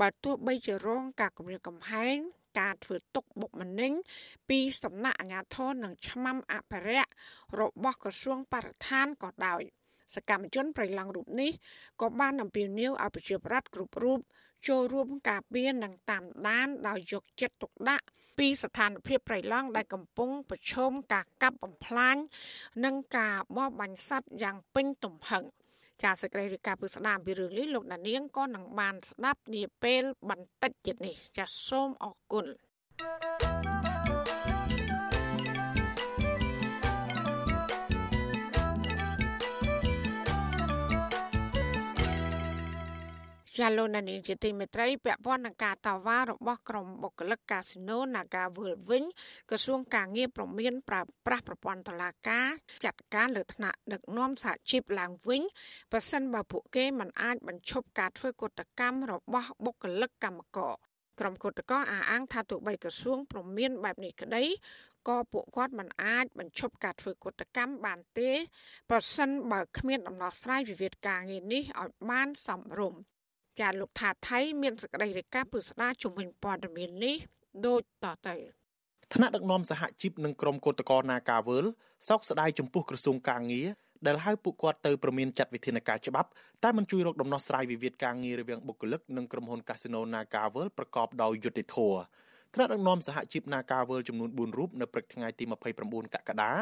[0.00, 2.16] បើទោះបីជារងការគំរាមកំហែង
[2.60, 3.92] ការធ្វើទុកបុកម្នេញ
[4.48, 7.10] ពីសំណាក់អាជ្ញាធរនិងឆ្មាំអភិរក្ស
[7.60, 9.62] របស់ក្រសួងបរិស្ថានក៏ដោយ
[10.14, 11.50] សកម្មជនប្រៃឡង់រូបនេះ
[12.00, 14.20] ក៏បានអំពាវនាវឲ្យប្រជាប្រដ្ឋគ្រប់រូប
[14.68, 18.06] ចូលរួមការពារនិងតាមដានដោយយកចិត្តទុកដាក់
[18.38, 22.16] ពីស្ថានភាពប្រៃឡង់ដែលកំពុងប្រឈមការកាប់បំផ្លាញ
[22.84, 25.44] និងការបរបាញ់សត្វយ៉ាងពេញទំហឹង
[26.02, 32.46] ចាសសេចក្តីរាយការណ៍ពីស្ដាមពីរឿងនេះលោកដានៀងក៏នឹងបានស្ដាប់នាពេលបន្តិចទៀតនេះចាសសូមអរគុណ
[32.98, 33.41] thank you
[43.58, 49.04] ចាលោកនានីជាទីមេត្រីពាក់ព័ន្ធនឹងការតវ៉ារបស់ក្រុមបុគ្គលិកកាស៊ីណូ Naga World វិញ
[49.50, 52.48] ក្រសួងការងារប្រមានប្រើប្រាស់ប្រព័ន្ធតុលាការ
[52.84, 55.42] ចាត់ការលើថ្នាក់ដឹកនាំសហជីពឡើងវិញ
[55.92, 60.74] ប្រសិនបើពួកគេមិនអាចបញ្ឈប់ការធ្វើកតកម្មរបស់បុគ្គលិកកម្មករ
[61.20, 64.44] ក្រុមកតកអះអាងថាទោះបីក្រសួងប្រមានបែបនេះក្តី
[65.08, 68.30] ក៏ពួកគាត់មិនអាចបញ្ឈប់ការធ្វើកតកម្មបានទេ
[68.90, 73.00] ប្រសិនបើគ្មានដំណោះស្រាយវិវាទការងារនេះឲ្យបានសមរម្យ
[73.60, 77.16] ចាលោកថាថៃមានសេចក្តីរាយការណ៍ពុស្ដាជំវិញព័ត៌មាននេះ
[77.66, 78.36] ដូចតទៅ
[79.14, 81.64] ថ្នាក់ដឹកនាំសហជីពនិងក្រុមកោតក្រនាការវើល
[82.08, 83.68] សោកស្ដាយចំពោះក្រសួងការងារ
[84.06, 86.28] ដែលហៅពួកគាត់ទៅប្រមានចាត់វិធានការច្បាប់
[86.64, 92.00] តែមិនជួយរកដំណោះស្រាយវិវាទការងាររវាងបុគ្គលិកនិងក្រុមហ៊ុន Casino Nagavel ប្រកបដោយយុត្តិធម៌
[92.54, 95.44] ថ្នាក់ដឹកនាំសហជីព Nagavel ចំនួន4រូបនៅព្រឹកថ្ងៃទី
[95.78, 96.52] 29កក្កដា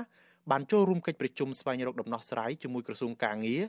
[0.50, 3.62] បានចូលរួមកិច្ចប្រជុំស្វែងរកដំណោះស្រាយជាមួយក្រសួងកាងារ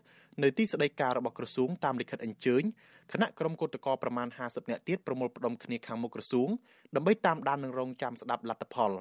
[0.44, 2.64] នៅទីស្តីការរបស់ក្រសួងតាមលិខិតអញ្ជើញ
[3.12, 6.50] គណៈក្រុមគឧតកោប្រមាណ50នាក់ទៀតប្រមូលផ្ដុំគ្នាខាងមុខក្រសួង
[6.96, 8.92] ដើម្បីតាមដាននិងរងចាំស្ដាប់លទ្ធផល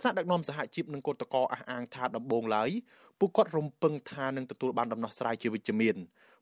[0.00, 2.70] ថ្នាក់ដឹកនាំសហជីពនិងគឧតកោអះអាងថាដំបូងឡើយ
[3.18, 5.96] ពួកគាត់រំពឹងថានឹងទទួលបានដំណោះស្រាយជាវិជ្ជមាន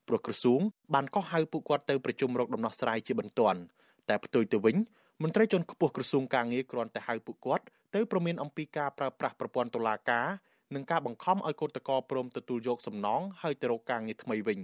[0.08, 0.60] ព្រោះក្រសួង
[0.94, 3.60] បានកោះហៅពួកគាត់ទៅប្រជុំរកដំណោះស្រាយជាបន្ទាន់
[4.08, 4.76] តែផ្ទុយទៅវិញ
[5.22, 7.64] មន្ត្រីជាន់ខ្ពស់ក្រសួងកាងារគ្រាន់តែហៅពួកគាត់
[7.94, 10.26] ទៅប្រមានអំពីការប្រើប្រាស់ប្រព័ន្ធតុលាការ
[10.74, 14.60] និងការបង្ខំឲ្យកូតកោព្រមទទួលយកសំណងហើយទៅរកការងារថ្មីវិញ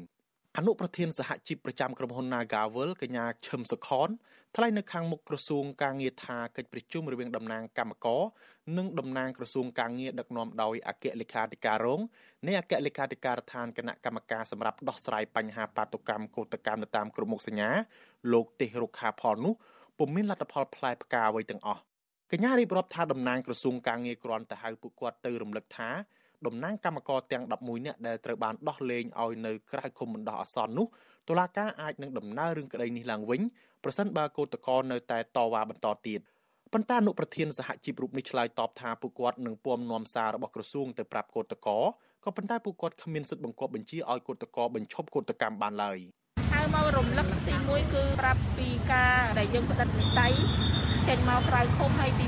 [0.58, 4.08] អនុប្រធានសហជីពប្រចាំក្រុមហ៊ុន Nagavel កញ្ញាឈឹមសុខន
[4.56, 8.22] ថ្លែងនៅខាងមុខក្រសួងការងារថាកិច្ចប្រជុំរវាងតំណាងគណៈកម្មការ
[8.78, 12.00] និងតំណាងក្រសួងការងារដឹកនាំដោយអគ្គលេខាធិការរង
[12.46, 17.70] នៃអគ្គលេខាធិការដ្ឋានគណៈកម្មការសម្រាប់ដោះស្រាយបញ្ហាបាតុកម្មកោតកម្មនៅតាមក្រុមមុខសញ្ញា
[18.32, 19.54] លោកទេសរុក្ខាផលនោះ
[19.98, 21.82] ពុំមានលទ្ធផលផ្លែផ្កាអ្វីទាំងអស់
[22.32, 25.90] កញ្ញារៀបរាប់ថាតំណាងក្រសួងការងារគ្រាន់តែហៅពួកគាត់ទៅរំលឹកថា
[26.46, 30.86] តំណាងគណៈកម្មការទាំង11នាក់ដែលត្រូវបានដោះលែងឲ្យនៅក្រៅឃុំបណ្ដោះអាសន្ននោះ
[31.28, 33.40] តុលាការអាចនឹងដំណើររឿងក្តីនេះឡើងវិញ
[33.84, 36.20] ប្រសិនបើកោតក្រនៅតែតវ៉ាបន្តទៀត
[36.72, 41.80] ប៉ុន្តែអនុប្រធានសហជីពរូបនេះឆ្លើយតបថាពួកគាត់នឹងពំនាំសាររបស់ក្រសួងទៅប្រាប់កោតក្រ
[42.24, 46.21] ក៏ប៉ុន្តែពួកគាត់គ្មានសិទ្ធិបង្គាប់បញ្ជាឲ្យកោតក្របញ្ឈប់កោតកម្មបានឡើយហៅ
[46.74, 50.28] មករំលឹកទី1គឺប្រាប់ពីការដែលយើងផ្តិតនីតិ
[51.08, 52.26] ចេញមកក្រៅឃុំហើយទី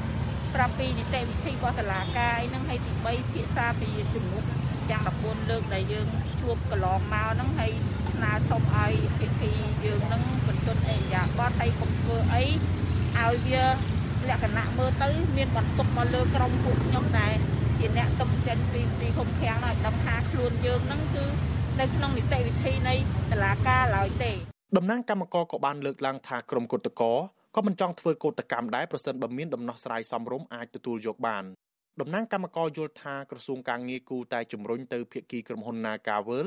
[0.00, 4.44] 2ប្រាប់ពីនីតិវិធីរបស់តុលាការហ្នឹងហើយទី3ភាសាពីជំនួស
[4.90, 6.06] ទាំង14លើកដែលយើង
[6.40, 7.72] ជួបកន្លងមកហ្នឹងហើយ
[8.12, 9.52] ស្នើសុំឲ្យពិធី
[9.84, 12.44] យើងហ្នឹងបន្ទន់អេយ៉ាបតហើយកុំធ្វើអី
[13.18, 13.64] ឲ្យវា
[14.28, 17.34] លក្ខណៈមើលទៅ មានបន្ទុកមកលើក្រុមពួកខ្ញុំដែរ
[17.78, 21.24] ជាអ្នកទុំចិនពីទីឃុំឃាំងឲ្យដឹងថាខ្លួនយើងហ្នឹងគឺ
[21.80, 22.94] នៅក្នុងនីតិវិធីនៃ
[23.32, 24.32] តុលាការឡើយទេ
[24.76, 27.12] តំណាងគណៈកម្មការក៏បានលើកឡើងថាក្រុមគុតកោ
[27.56, 31.44] ក៏មិនចង់ធ្វើកោតកម្មដែរប្រសិនបើមានដំណោះស្រាយសមរម្យអាចទទួលយកបាន
[32.00, 36.46] តំណាងគណៈកម្មការយល់ថាក្រសួងការងារគូតែជំរុញទៅភាគីក្រុមហ៊ុន Nagavel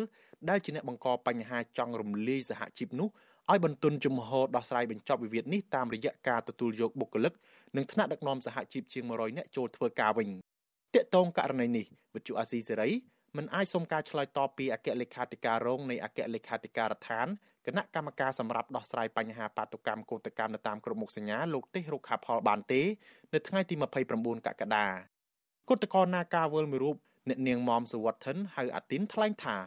[0.50, 3.08] ដែលជាអ្នកបង្កបញ្ហាចង់រំលាយសហជីពនោះ
[3.52, 7.34] ឲ្យបន្ទន់ជំហរដោះស្រាយបញ្ចប់វិវាទនេះតាមរយៈការទទួលយកបុគ្គលិក
[7.76, 10.30] និងថ្នាក់ដឹកនាំសហជីពជាង100នាក់ចូលធ្វើការវិញ
[10.94, 17.28] ទាក់ទងករណីនេះវិទ្យុអាស៊ីសេរី មិនអាចសុំការឆ្លើយតបពីអគ្គលេខាធិការរងនៃអគ្គលេខាធិការដ្ឋាន
[17.66, 22.82] គណៈកម្មការសម្រាប់ដោះស្រាយបញ្ហាបាតុកម្មកោតកម្មនៅតាមក្រុមមុខសញ្ញាលោកទេសរុក្ខាផលបានទេ
[23.34, 23.76] នៅថ្ងៃទី
[24.12, 24.86] 29កក្កដា
[25.70, 26.96] គឧតកោនាការវល់មួយរូប
[27.30, 29.58] អ្នកនាងមុំសុវត្ថិនហៅអាទីនថ្លែងថា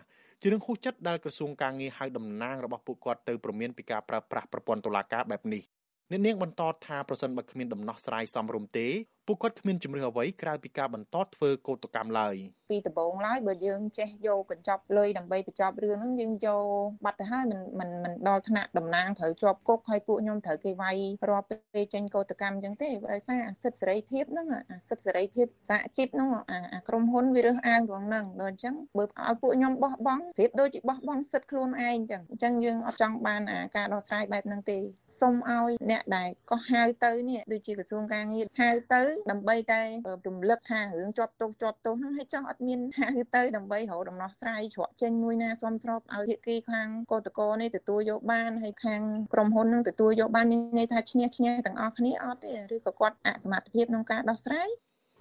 [0.41, 5.63] ជារឿងហួសចិត្តដែលក្រសួងការងារហៅតំណាងរបស់ពួកគាត់ទៅប្រមានពីការប្រើប្រាស់ប្រព័ន្ធតុលាការបែបនេះ
[6.11, 8.89] អ្នកនាងបន្តថាប្រសិនបើគ្មានដំណោះស្រាយសមរម្យទេ
[9.27, 12.35] ពួកគាត់គ្មានជំរឿអ្វីក្រៅពីការបន្តធ្វើកោតកម្មឡើយ
[12.69, 16.65] ពីដំបូងឡើយបើយើងចេះយកកញ្ចប់លុយដើម្បីបញ្ចប់រឿងហ្នឹងយើងយក
[17.05, 20.97] បាត់ទៅហើយមិនមិនមិនដល់ថ្នាក់តំណាងត្រូវជាប់គុកហើយពួកខ្ញុំត្រូវគេវាយ
[21.29, 26.29] រាល់ពេលចេញកោតកម្មអញ្ចឹងទេដោយសារអាសិទ្ធិសេរីភាពហ្នឹងអាសិទ្ធិសេរីភាពសហជីពហ្នឹង
[26.75, 34.79] អាក្រុមហ៊ុនវារើសអើងត្រង់ហ្នឹងដល់អញ្ចឹងបើឲ្យពួកខ្ញុំបោះបង់ប្រៀបដូចជាបោះបង់សិទ្ធិខ្លួនឯងអញ្ចឹងអញ្ចឹងយើងអត់ចង់បានអាការដោះស្រាយបែបហ្នឹងទេ
[35.21, 39.81] សូមឲ្យអ្នកដែលក៏ហៅទៅនេះដូចជាក្រសួងការងារហៅទៅដើម្បីតែ
[40.27, 49.01] រំលឹកថារឿងជាប់ទោសជាប់ទោសហ្នឹងឲ្យចង់អត់មានហៅទៅដើម្បីរកដំណោះស្រាយច្រកចេញមួយណាសមស្របឲ្យភាគីខាងកតកនេះទទួលយកបានហើយខាង
[49.33, 54.69] ក្រុមហ៊ុននឹងទទួលយកបានមានន័យថាឈ្នះឈ្នះទាំងអស់គ្នាអត់ទេឬក៏គាត់អសមត្ថភាពក្នុងការដោះស្រាយ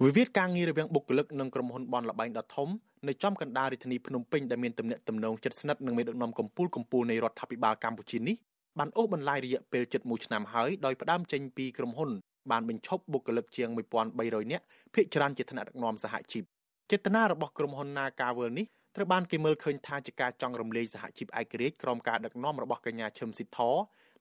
[0.04, 2.68] វិវាទការងាររវាងបុគ្គលិកនិងក្រុមហ៊ុនបនលបែងដ៏ធំ
[3.08, 8.36] នៅចំកណ្ដាលរាជធានីភ្នំពេញដែលមានទំនាក់ទំនងជិតស្និទ្ធនឹងមេដឹកនាំកម្ពុជាកម្ពុជានៃរដ្ឋាភិបាលកម្ពុជានេះ
[8.78, 12.10] បានអូសបន្លាយរយៈពេលជិត1ឆ្នាំហើយដោយផ្ដើមចេញពីក្រុមហ៊ុន
[12.50, 13.68] បានបញ្ឈប់បុគ្គលិកជាង
[14.10, 14.64] 1300នាក់
[14.94, 16.44] ភាគច្រើនជាថ្នាក់ដឹកនាំសហជីព
[16.92, 18.66] ចេតនារបស់ក្រុមហ៊ុន Nagavel នេះ
[18.96, 23.58] ត្រូវបានគេមើលឃើញថាជាការចង់រំលាយសហជីពឯករាជ្យក្រោមការដឹកនាំរបស់កញ្ញាឈឹមស៊ីធ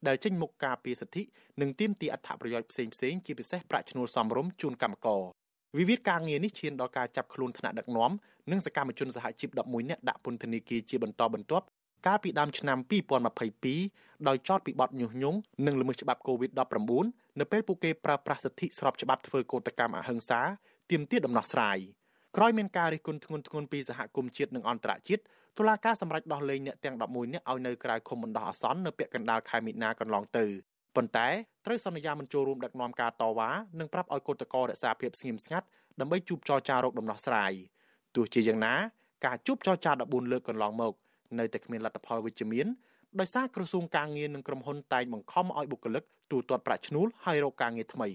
[0.07, 1.24] ដែលចេញមុខការពារសិទ្ធិ
[1.61, 5.24] និងទាមទារអត្ថប្រយោជន៍ផ្សេងផ្សេងជាពិសេសប្រាក់ឈ្នួលសមរម្យជូនកម្មករ
[5.78, 8.11] វិវាទការងារនេះឈានដល់ការចាប់ខ្លួនថ្នាក់ដឹកនាំ
[8.51, 11.66] និងសកម្មជនសហជីព11នាក់ដាក់ពន្ធនាគារជាបន្តបន្ទាប់
[12.07, 12.78] កាលពីដើមឆ្នាំ
[13.53, 20.41] 2022ដោយចោទពីបទញុះញង់និងល្មើសច្បាប់ COVID-19 នៅពេលពួកគេប្រើប្រាស់សិទ្ធិស្របច្បាប់ធ្វើកោតកម្មអហិង្សា
[20.91, 21.80] ទាមទារដំណោះស្រាយ
[22.38, 25.22] ក្រោយមានការរិះគន់ធ្ងន់ធ្ងរពីសហគមន៍ជាតិនិងអន្តរជាតិ
[25.58, 30.46] តុលាការសម្រេចដោះលែងអ្នកទាំង11នាក់ឲ្យនៅក្រៅឃុំបណ្ដោះអាសន្ននៅពាក់កណ្ដាលខែមិនិនាកន្លងទៅ
[30.96, 31.28] ប៉ុន្តែ
[31.66, 35.68] ត្រូវសន្យាមិនចូលរួមដឹកនាំការតវ៉ានិងប្រាប់ឲ្យកូតកោរក្សាភាពស្ងៀមស្ងាត់
[36.00, 37.52] ដើម្បីជួបចរចារកដំណោះស្រាយ
[38.16, 38.74] ទោះជាយ៉ាងណា
[39.26, 40.94] ការជួបចរចា14លើកកន្លងមក
[41.40, 42.68] នៅតែគ្មានលទ្ធផលវិជ្ជមាន
[43.20, 48.10] ដោយសារក្រសួងការងារនិងក្រុមហ៊ុនតែងបង្ខំឲ្យបុគ្គលិកទូទាត់ប្រាក់ឈ្នួលហើយរកការងារថ្មី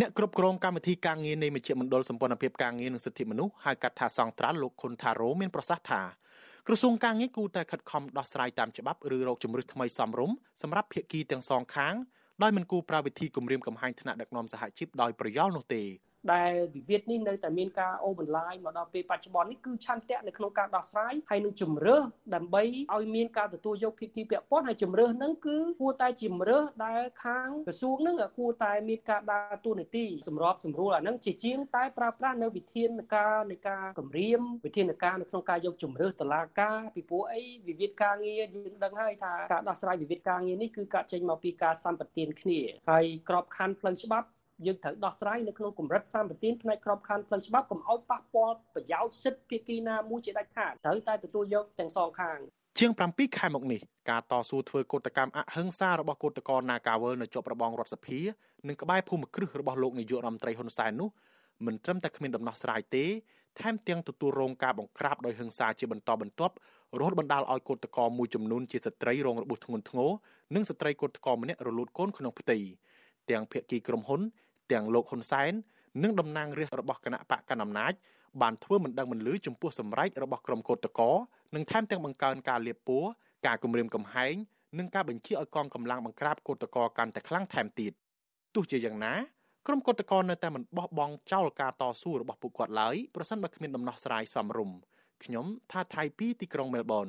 [0.00, 6.02] អ្នកគ្រប់គ្រងកម្មវិធីការងារនៃមជ្ឈមណ្ឌលសម្ព័ន្ធភាពការងារនិងសិទ្ធិមនុស្សហៅកាត់ថាសង្ត្រាល់លោកខុនថារ៉ូមានប្រសាសន៍ថា
[6.66, 11.94] ក្រសួងការងារគូតែខិតខំដោះស្រាយតាមច្បាប់ឬរកជំរឿសថ្មីសមរម្យសម្រាប់ភាគីទាំងសងខាង
[12.42, 15.82] ដោយមិនគូប្រើវិធីគម្រាមកំហែងថ្នាក់ដឹកនាំសហជីពដោយប្រយោលនោះទេ
[16.32, 22.02] ដែលវិវាទនេះនៅតែមានការអូបន្លាយមកដល់ពេលបច្ចុប្បន្ននេះគឺឆន្ទៈនៅក្នុងការដោះស្រាយហើយនឹងជំរើស
[22.34, 22.62] ដើម្បី
[22.94, 42.60] ឲ្យមានការទទួលយកភាគីពាក់ព័ន្ធហើយជំរើសហ្នឹងគឺគួរតែជំរើសដែលខាងក្រសួងហ្នឹងគួរតែមានការដើរតួនាទីសម្របសម្រួលអាហ្នឹងជាជាងតែប្រើប្រាស់នៅវិធានការនៃការគម្រាមវិធានការនៅក្នុងការយកជំរើសតឡាការពីព្រោះអីវិវាទការងារយើងដឹងហើយថាការដោះស្រាយវិវាទការងារនេះគឺការចេញមកពីការសម្បទានគ្នា
[42.90, 44.28] ហើយក្របខ័ណ្ឌផ្លូវច្បាប់
[44.66, 52.38] យើងត្រូវដោះស្រាយនៅក្នុងកម្រិតសម្បទានផ្នែកក្របខ័ណ្ឌផ្លូវច្បាប់កុំឲ្យប៉ះពាល់ប្រយោជន៍សិទ្ធិភាគីណាមួយជាដាច់ខាតត្រូវតែទទួលយកទាំងសងខាង
[52.78, 58.20] ជាង7ខែមកនេះការតស៊ូធ្វើកោតកម្មអហិង្សារបស់កោតក្រ Nagawal នៅជាប់របងរដ្ឋសភា
[58.68, 61.08] និងក្បែរភូមិគ្រឹះរបស់លោកនាយករដ្ឋមន្ត្រីហ៊ុនសែននោះ
[61.66, 63.04] មិនត្រឹមតែគ្មានដំណោះស្រាយទេ
[63.60, 66.54] ថែមទាំងទទួលរងការបង្ក្រាបដោយហិង្សាជាបន្តបន្ទាប់
[66.98, 70.10] រហូតបណ្ដាលឲ្យកោតក្រមួយចំនួនជាស្ត្រីរងរបួសធ្ងន់ធ្ងរ
[70.54, 72.58] និងស្ត្រីកោតក្រម្នាក់រលូតកូនក្នុងផ្ទៃ
[73.30, 74.20] ទាំងភៀកគីក្រុមហ៊ុន
[74.72, 75.52] ទាំងលោកហ៊ុនសែន
[76.02, 77.92] និងតំណាងរាស្ត្ររបស់គណៈបកកណ្ដាលអំណាច
[78.42, 81.00] បានធ្វើមិនដឹងមិនលឺចំពោះសម្រេចរបស់ក្រុមកោតតក
[81.54, 83.04] និងថែមទាំងបង្កើនការលៀបពួរ
[83.46, 84.34] ការគម្រាមកំហែង
[84.78, 87.92] និងការបញ្ជាឲ្យកងកម្លាំងបង្ក្រាបកោតតកកាន់តែខ្លាំងថែមទៀត
[88.54, 89.14] ទោះជាយ៉ាងណា
[89.66, 94.76] ក្រុមកោតតកនៅតែមិនបោះបង់ចោលការតស៊ូរបស់ពួកគាត់ឡើយប្រសិនបើគ្មានដំណោះស្រាយសមរម្យ
[95.24, 97.08] ខ្ញុំថាថៃពីទីក្រុងមែលប៊ន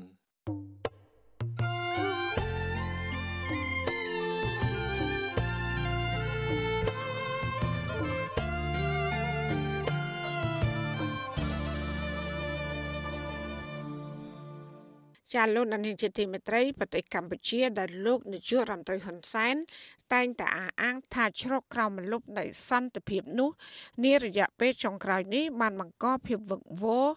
[15.34, 19.56] ចាលោកនាយកជាទីមេត្រីប្រទេសកម្ពុជាដែលលោកនាយករដ្ឋមន្ត្រីហ៊ុនសែន
[20.14, 23.50] តែងតែអះអាងថាជ្រកក្រោមម្លប់នៃសន្តិភាពនោះ
[24.04, 27.08] នារយៈពេលចុងក្រោយនេះបានបង្កភាពវឹកវរ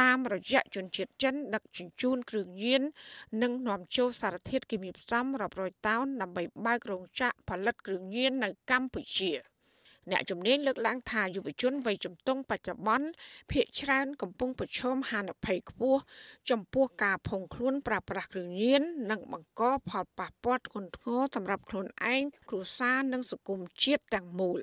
[0.00, 2.82] តាមរយៈជនជាតិចិនដឹកជញ្ជូនគ្រឿងញៀន
[3.42, 9.32] និងនាំចូលសារធាតុគីមីផ្សំរាប់រយតោនដើម្បីបើករោងចក្រផលិតគ្រឿងញៀននៅកម្ពុជា។
[10.10, 13.06] អ្នកជំនាញលើកឡើងថាយុវជនវ័យជំទង់បច្ចុប្បន្ន
[13.50, 16.00] ភ ieck ច្រើនកំពុងប្រឈមហានិភ័យខ្ពស់
[16.50, 24.58] ចំពោះការភុងខ្លួនប្រើប្រាស់គ្រឿងញៀននិងបង្កផលប៉ះពាល់ធ្ងន់ធ្ងរសម្រាប់ខ្លួនឯងគ្រួសារនិងសង្គមជាតិទាំងមូល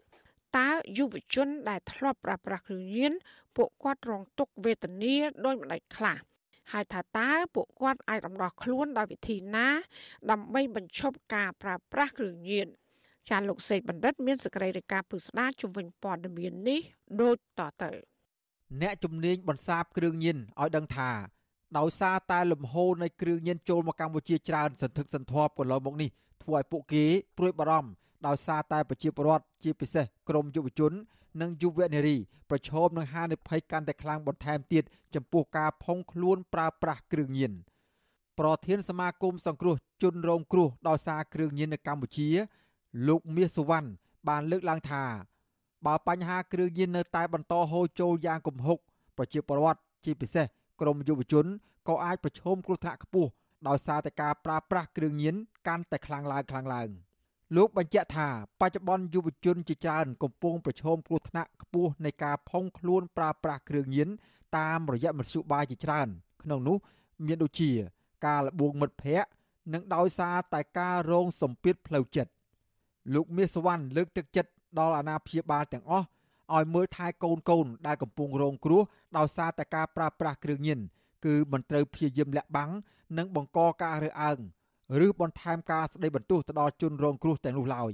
[0.57, 3.13] តើយុវជនដែលធ្លាប់ប្រើប្រាស់គ្រឿងញៀន
[3.55, 5.15] ពួកគាត់រងទុក្ខវេទនា
[5.45, 6.17] ដោយម្ដេចខ្លះ
[6.71, 9.67] ហើយថាតើពួកគាត់អាចរំដោះខ្លួនដោយវិធីណា
[10.31, 12.67] ដើម្បីបញ្ឈប់ការប្រើប្រាស់គ្រឿងញៀន
[13.29, 16.79] ចាលោកសេកបណ្ឌិតមានសេចក្តីរាយការណ៍ពុស្ដាជំវិញព័ត៌មាននេះ
[17.21, 17.91] ដូចតទៅ
[18.81, 21.11] អ្នកជំនាញបន្សាបគ្រឿងញៀនឲ្យដឹងថា
[21.77, 26.09] ដោយសារតែលំហូរនៃគ្រឿងញៀនចូលមកកម្ពុជាច្រើនសន្ធឹកសន្ធាប់កន្លងមកនេះ
[26.43, 27.03] ធ្វើឲ្យពួកគេ
[27.37, 27.89] ព្រួយបារម្ភ
[28.27, 30.91] ដោយសារតែប្រជាពលរដ្ឋជាពិសេសក្រមយុវជន
[31.41, 32.17] និងយុវនារី
[32.49, 34.83] ប្រឈមនឹងហានិភ័យកាន់តែខ្លាំងបន្ថែមទៀត
[35.15, 37.53] ចំពោះការផុងខ្លួនប្រើប្រាស់គ្រឿងញៀន
[38.39, 42.29] ប្រធានសមាគមសង្គ្រោះជនរងគ្រោះដោយសារគ្រឿងញៀននៅកម្ពុជា
[43.07, 43.89] លោកមាសសុវណ្ណ
[44.27, 45.03] បានលើកឡើងថា
[45.85, 48.77] បើបញ្ហាគ្រឿងញៀននៅតែបន្តហូរចូលយ៉ាងគំហុក
[49.17, 50.45] ប្រជាពលរដ្ឋជាពិសេស
[50.81, 51.45] ក្រមយុវជន
[51.87, 53.29] ក៏អាចប្រឈមគ្រោះថ្នាក់ខ្ពស់
[53.67, 55.35] ដោយសារតែការប្រើប្រាស់គ្រឿងញៀន
[55.67, 56.89] កាន់តែខ្លាំងឡើងខ្លាំងឡើង
[57.55, 58.27] លោកបញ្ជាក់ថា
[58.61, 64.09] បច្ចុប្បន្នយុវជនជាច្រើនកំពុងប្រឈមគ្រោះថ្នាក់ខ្ពស់នៃការផុងខ្លួនប្រើប្រាស់គ្រឿងញៀន
[64.57, 66.07] តាមរយៈមធ្យោបាយជាច្រើន
[66.43, 66.77] ក្នុងនោះ
[67.25, 67.71] មានដូចជា
[68.25, 69.29] ការលបងមិត្តភ័ក្តិ
[69.73, 72.31] និងដោយសារតែការរងសម្ពាធផ្លូវចិត្ត
[73.13, 76.05] លោកមាសសវណ្ណលើកទឹកចិត្តដល់អាណាព្យាបាលទាំងអស់
[76.55, 78.81] ឲ្យមើលថែកូនកូនដែលកំពុងរងគ្រោះ
[79.17, 80.79] ដោយសារតែការប្រើប្រាស់គ្រឿងញៀន
[81.25, 82.71] គឺមិនត្រូវព្យាយាមលាក់បាំង
[83.17, 84.39] និងបង្កការរើសអើង
[85.05, 87.93] ឬបន្ថែមការស្ដីបន្ទោសទៅដល់ជនរងគ្រោះទាំងនោះឡើយ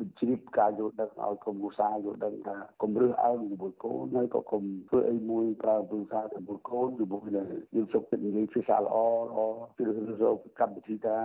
[0.00, 9.38] បញ្ជ្រាបការយល់ដឹងឲ្យក្រុមគ្រួសារយល់ដឹងថាកុំរើសអើងជាមួយកូនហើយក៏កុំធ្វើអីមួយប្រើភាសាជាមួយកូនជាមួយនឹងយើងសុខចិត្តនិយាយភាសាល្អល្អ
[9.76, 11.16] គឺរកកម្មវិធីថា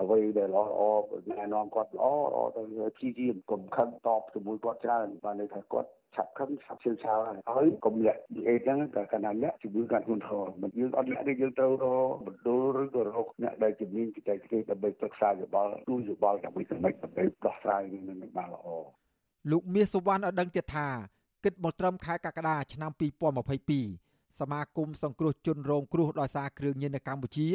[0.00, 0.82] អ្វីដែលល្អល្អ
[1.30, 2.62] ណែនាំគាត់ល្អល្អទៅ
[2.96, 7.18] ព្យាយាមកុំខឹងតបជាមួយគាត់ច្រើនបានន័យថាគាត់ ឆាប់ខឹងឆាប់ជឿឆាវ
[7.56, 18.66] ហើយកុំលាក់និយាយចឹងតែកណ្ដាលលាក់ជំងឺកាត់ខ្លួនធរមិនយើងអត់លាក់ទេយើងត្រូវរកបណ្ដុលឬក៏រកអ្នកដែលជំនាញបច្ចេកទេសដើម្បីប្រឹក្សាយោបល់ទូយោបល់ដើម្បីសម្រេចដើម្បីដោះស្រាយនឹងបានល្អ
[19.50, 20.88] លោកមាសសុវណ្ណឲ្យដឹងទៀតថា
[21.44, 22.90] គិតមកត្រឹមខែកក្កដាឆ្នាំ
[23.64, 27.48] 2022សមាគមសង្គ្រោះជនរងគ្រោះដោយសារគ្រឿងញៀននៅកម្ពុជា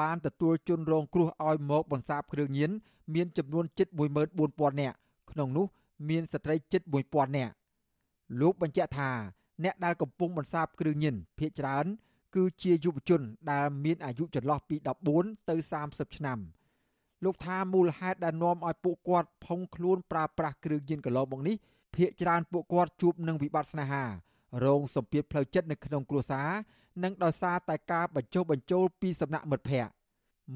[0.00, 2.70] បានទទួលជនរងគ្រោះឲ្យមកបន្សាបគ្រឿងញៀន
[3.14, 3.88] មានចំនួនជិត
[4.34, 4.96] 14000នាក់
[5.30, 5.66] ក្នុងនោះ
[6.08, 7.52] មានស្ត្រីជិត1000នាក់
[8.40, 9.10] លោកបញ្ជាក់ថា
[9.64, 11.86] អ្នកដែលកំពុងបន្សាបគ្រឿងញៀនភ ieck ច្រើន
[12.34, 14.76] គឺជាយុវជនដែលមានអាយុចន្លោះពី
[15.12, 15.54] 14ទៅ
[15.86, 16.38] 30ឆ្នាំ
[17.24, 21.56] លោកថាមូលហេតុដែលនាំឲ្យពួកគាត់ផុងខ្លួនប្រើប្រាស់គ្រឿងញៀនកន្លងមកនេះ
[21.94, 24.04] ភ ieck ច្រើនពួកគាត់ជួបនឹងវិបត្តិស្នេហា
[24.64, 26.48] រងសម្ពាធផ្លូវចិត្តនៅក្នុងគ្រួសារ
[27.04, 29.92] និងដោយសារតែការបញ្ចុះបញ្ចូលពីសំណាក់មិត្តភ័ក្តិ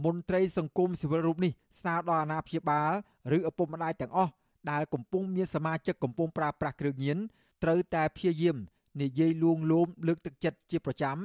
[0.05, 2.93] មន្ត្រីសង្គមស៊ីវិលរូបនេះស្នើដល់អាណាព្យាបាល
[3.37, 4.33] ឬឪពុកម្ដាយទាំងអស់
[4.71, 7.19] ដែលកំពុងមានសមាជិកកំពុងប្រើប្រាស់គ្រឿងញៀន
[7.63, 8.57] ត្រូវតែព្យាយាម
[9.03, 11.19] និយាយលួងលោមលើកទឹកចិត្តជាប្រចាំ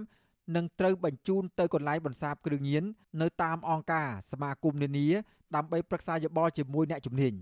[0.56, 2.84] និងត្រូវបញ្ជូនទៅកន្លែងបន្សាបគ្រឿងញៀន
[3.22, 5.08] នៅតាមអង្គការសមាគមនានា
[5.56, 7.34] ដើម្បីប្រឹក្សាយោបល់ជាមួយអ្នកជំនាញ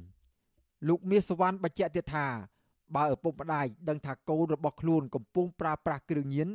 [0.88, 2.28] លោកមាសសវណ្ណបញ្ជាក់ទៀតថា
[2.96, 6.50] បើឪពុកម្ដាយដឹងថាកូនរបស់ខ្លួនកំពុងប្រើប្រាស់គ្រឿងញៀន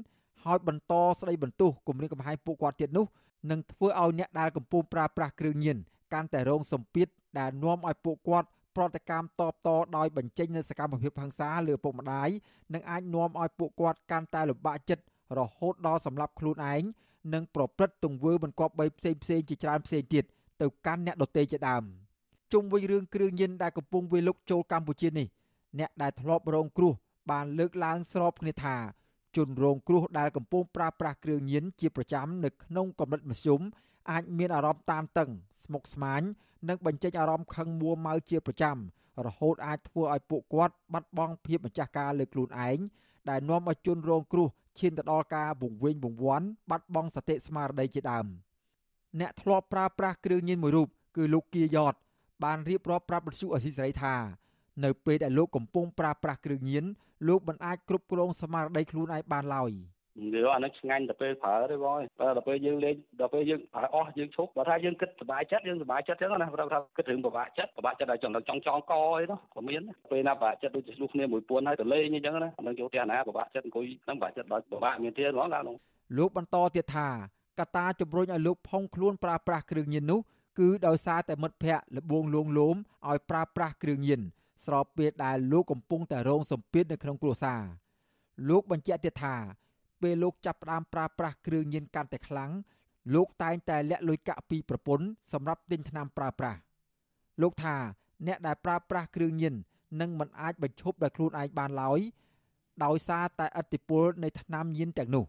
[0.44, 3.06] ហើយបន្តស្ដីបន្ទោសគំរាមកំហែងពួកគាត់ទៀតនោះ
[3.50, 5.76] នឹងធ្វើឲ្យអ្នកដែលកំពុងប្រើប្រាស់គ្រឿងញៀន
[6.12, 7.08] កាន់តែរងសម្ពាធ
[7.38, 12.28] ដែលនាំឲ្យពួកគាត់ ប្រតិកម្មតបតដោយបញ្ចេញនូវសកម្មភាពហិង្សាលើឪពុកម្ដាយ
[12.74, 15.04] និងអាចនាំឲ្យពួកគាត់កាន់តែលំបាកចិត្ត
[15.38, 16.82] រហូតដល់សម្លាប់ខ្លួនឯង
[17.34, 20.24] និងប្រព្រឹត្តទង្វើមិនគប្បីផ្សេងផ្សេងជាច្រើនផ្សេងទៀត
[20.60, 21.82] ទៅកាន់អ្នកដទៃជាដើម
[22.52, 25.26] ជុំវិញរឿងគ្រឿងញៀនដែលកំពុងវាយលុកចូលកម្ពុជានេះ
[25.78, 26.92] អ្នកដែលធ្លាប់រងគ្រោះ
[27.30, 28.76] បានលើកឡើងស្របគ្នាថា
[29.36, 33.60] ជនរងគ្រោះដែលកំពុងប្រើប្រាស់គ្រឿងញៀនជាប្រចាំនៅក្នុងកម្រិតមធ្យម
[34.10, 35.30] អាចមានអារម្មណ៍តានតឹង
[35.62, 36.22] ស្មុគស្មាញ
[36.68, 38.76] និងបញ្ចេញអារម្មណ៍ខឹងមួម៉ៅជាប្រចាំ
[39.26, 42.78] រហូតអាចធ្វើឲ្យពួកគាត់បាត់បង់ភាពម្ចាស់ការលើខ្លួនឯង
[43.30, 44.48] ដែលនាំឲ្យជនរងគ្រោះ
[44.78, 48.26] ឈានទៅដល់ការវង្វេងវង្វាន់បាត់បង់សតិស្មារតីជាដើម
[49.20, 51.94] អ្នកធ្លាប់ប្រើប្រាស់គ្រឿងញៀនមួយរូបគឺលោកគៀយ៉ត
[52.44, 54.14] បានរៀបរាប់ប្រាប់បទសុអសីសេរីថា
[54.84, 56.84] នៅពេលដែលលោកកំពុងប្រើប្រាស់គ្រឿងញៀន
[57.28, 59.72] លោកមិនអាចគ្រប់គ្រងស្មារតីខ្លួនឯងបានឡើយ។
[60.18, 75.62] និយាយអានឹងឆ្ងាញ់ទៅពេលប្រើទេបងបើដល់ពេលយើងលេងដល់ពេលយើងប្រើអស់យើងឈប់បើថាយើងគិតសុបាយចិត្តយើងសុបាយចិត្តចឹងណាប្រាប់ថាគិតរឿងពិបាកចិត្តពិបាកចិត្តដល់ចំណុចចង់ចង់កអីនោះក៏មានពេលណាពិបាកចិត្តដូចជាឆ្លុះគ្នាមួយពួនហើយទៅលេងអញ្ចឹងណាអានឹងយកផ្ទះណាពិបាកចិត្តអង្គុយនឹងពិបាកចិត្តដល់ពិបាកមានទៀតហ្មងឡើយ
[76.18, 77.08] លោកបន្តទៀតថា
[77.60, 80.20] កត្តាជំរុញឲ្យលោកផុងខ្លួនប្រើប្រាស់គ្រឿងញៀននោះ
[80.58, 82.76] គឺដោយសារតែមិត្តភ័ក្តិលបងលួងលោម
[83.08, 84.20] ឲ្យប្រើប្រាស់គ្រឿងញៀន
[84.66, 87.62] ស្របពេលដែលលោកកំពុងតែរងសម្ពាធនៅក្នុងគ្រួសារ
[88.48, 89.36] លោកបញ្ជាក់ទៀតថា
[90.02, 92.50] ពេលលោកចាប់ផ្ដើមប្រើប្រាស់គ្រឿងញៀនកាន់តែខ្លាំង
[93.14, 96.58] លោកតែងតែលាក់លុយកាក់ពីប្រពន្ធសម្រាប់ទិញថ្នាំប្រើប្រាស់
[97.42, 97.76] លោកថា
[98.26, 99.54] អ្នកដែលប្រើប្រាស់គ្រឿងញៀន
[100.00, 102.00] នឹងមិនអាចបញ្ឈប់ដោយខ្លួនឯងបានឡើយ
[102.84, 105.24] ដោយសារតែឥទ្ធិពលនៃថ្នាំញៀនទាំងនោះ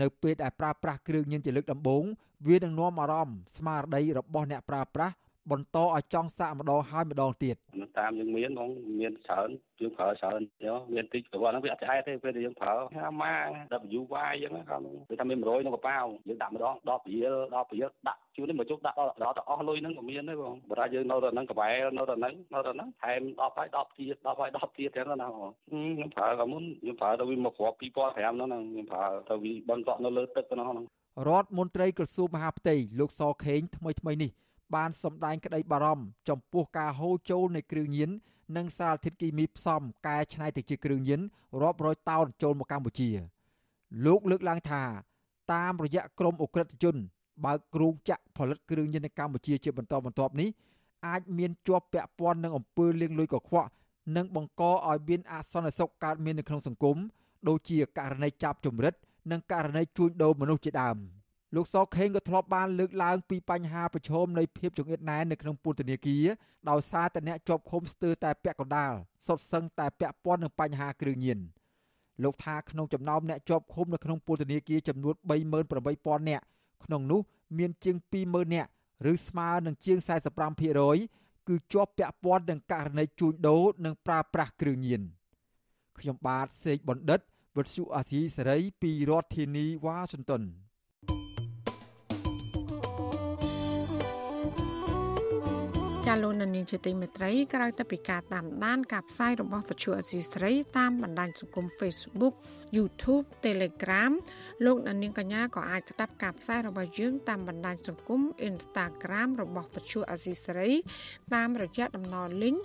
[0.00, 2.04] នៅពេលដែលប្រើប្រាស់គ្រឿងញៀនជាលើកដំបូង
[2.48, 5.14] វានឹងនាំអារម្មណ៍ស្មារតីរបស់អ្នកប្រើប្រាស់
[5.50, 7.56] បន្តឲ្យចង់សាកម្ដងហើយម្ដងទៀត
[7.98, 8.70] តាមយើងមានហ្មង
[9.00, 9.48] មានច្រើន
[9.80, 13.34] យើងប្រើច្រើនយកមានតិចព្រោះហ្នឹងវាអត់ឆ្អែតទេពេលដែលយើងប្រើហាម៉ា
[13.98, 30.68] WY អញ្ចឹងគាត់វាថាមាន100ក្នុងកប៉ាវយើងដាក់ម្ដង10រៀល10រៀលដាក់ជួននេះមកជុកដាក់ដល់ដល់ទៅអស់លុយហ្នឹងក៏មានដែរបងបើថាយើងនៅតែហ្នឹងកវ៉ែនៅតែហ្នឹងនៅតែហ្នឹងថែម10ហើយ10ទៀត10ហើយ10ទៀតចឹងណាបងខ្ញុំប្រើក៏មុនខ្ញុំប្រើទៅវាមកគ្រាប់2005ហ្នឹងខ្ញុំប្រើទៅវាបនកក់នៅលើទឹកហ្នឹង
[31.28, 34.30] រដ្ឋមន្ត្រីក្រសួងមហាផ្ទៃលោកសខេងថ្មីថ្មីនេះ
[34.74, 38.10] បានសម្ដែងក្តីបារម្ភចំពោះការហូរចូលនៃគ្រឿងញៀន
[38.56, 41.20] និងសារធាតុគីមីផ្សំកែច្នៃទៅជាគ្រឿងញៀន
[41.62, 43.10] រាប់រយតោនចូលមកកម្ពុជា
[44.06, 44.82] លោកលើកឡើងថា
[45.52, 46.96] តាមរយៈក្រមអ ுக ្រិតជន
[47.44, 50.48] បើកគ្រោងចាក់ផលិតគ្រឿងញៀននៅកម្ពុជាជាបន្តបន្ទាប់នេះ
[51.06, 53.68] អាចមានជាប់ពាក់ព័ន្ធនឹងអំពើលាងលុយកខ្វក់
[54.16, 56.96] និងបង្កឲ្យមានអសន្តិសុខកើតមាននៅក្នុងសង្គម
[57.48, 58.94] ដូចជាករណីចាប់ជំរិត
[59.30, 60.96] និងករណីជួញដូរមនុស្សជាដើម
[61.54, 66.24] លោកសខេងក៏ធ្លាប់បានលើកឡើងពីបញ្ហាប្រឈមនៃភាពចង្អៀតណែននៅក្នុងពន្ធនាគារ
[66.70, 68.92] ដោយសារតែអ្នកជាប់ឃុំស្ទើរតែពាក់កណ្ដាល
[69.26, 71.38] សុទ្ធសឹងតែពាក់ព័ន្ធនឹងបញ្ហាគ្រឿងញៀន
[72.22, 75.14] លោកថាក្នុងចំណោមអ្នកជាប់ឃុំនៅក្នុងពន្ធនាគារចំនួន
[75.70, 76.44] 38000នាក់
[76.84, 77.20] ក្នុងនោះ
[77.58, 77.96] មានជាង
[78.26, 78.70] 20000នាក់
[79.12, 79.98] ឬស្មើនឹងជាង
[80.74, 85.02] 45%គឺជាប់ពាក់ព័ន្ធនឹងករណីជួញដូរនិងប្រើប្រាស់គ្រឿងញៀន
[85.98, 87.20] ខ្ញុំបាទសេកបណ្ឌិត
[87.56, 90.42] វិទ្យុអាស៊ីសេរីពីរដ្ឋធានីវ៉ាស៊ីនតោន
[96.08, 102.34] ចាលោកនានីជាទីមេត្រីក្រៅតែពីការតាមដានការផ្សាយរបស់វិទ្យុអសីស្រីតាមបណ្ដាញសង្គម Facebook
[102.76, 104.12] YouTube Telegram
[104.64, 110.70] លោកនាងកញ្ញាក៏អាចស្ដាប់ការផ្សាយរបស់យើងតាមបណ្ដាញសង្គម Instagram របស់វិទ្យុអសីស្រី
[111.34, 112.58] តាមរយៈតំណ link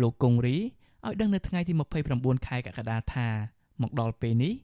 [0.01, 0.57] លោកគង្រី
[1.07, 1.73] ឲ្យដឹងនៅថ្ងៃទី
[2.11, 3.29] 29ខែកក្កដាថា
[3.83, 4.55] មកដល់ពេលនេះ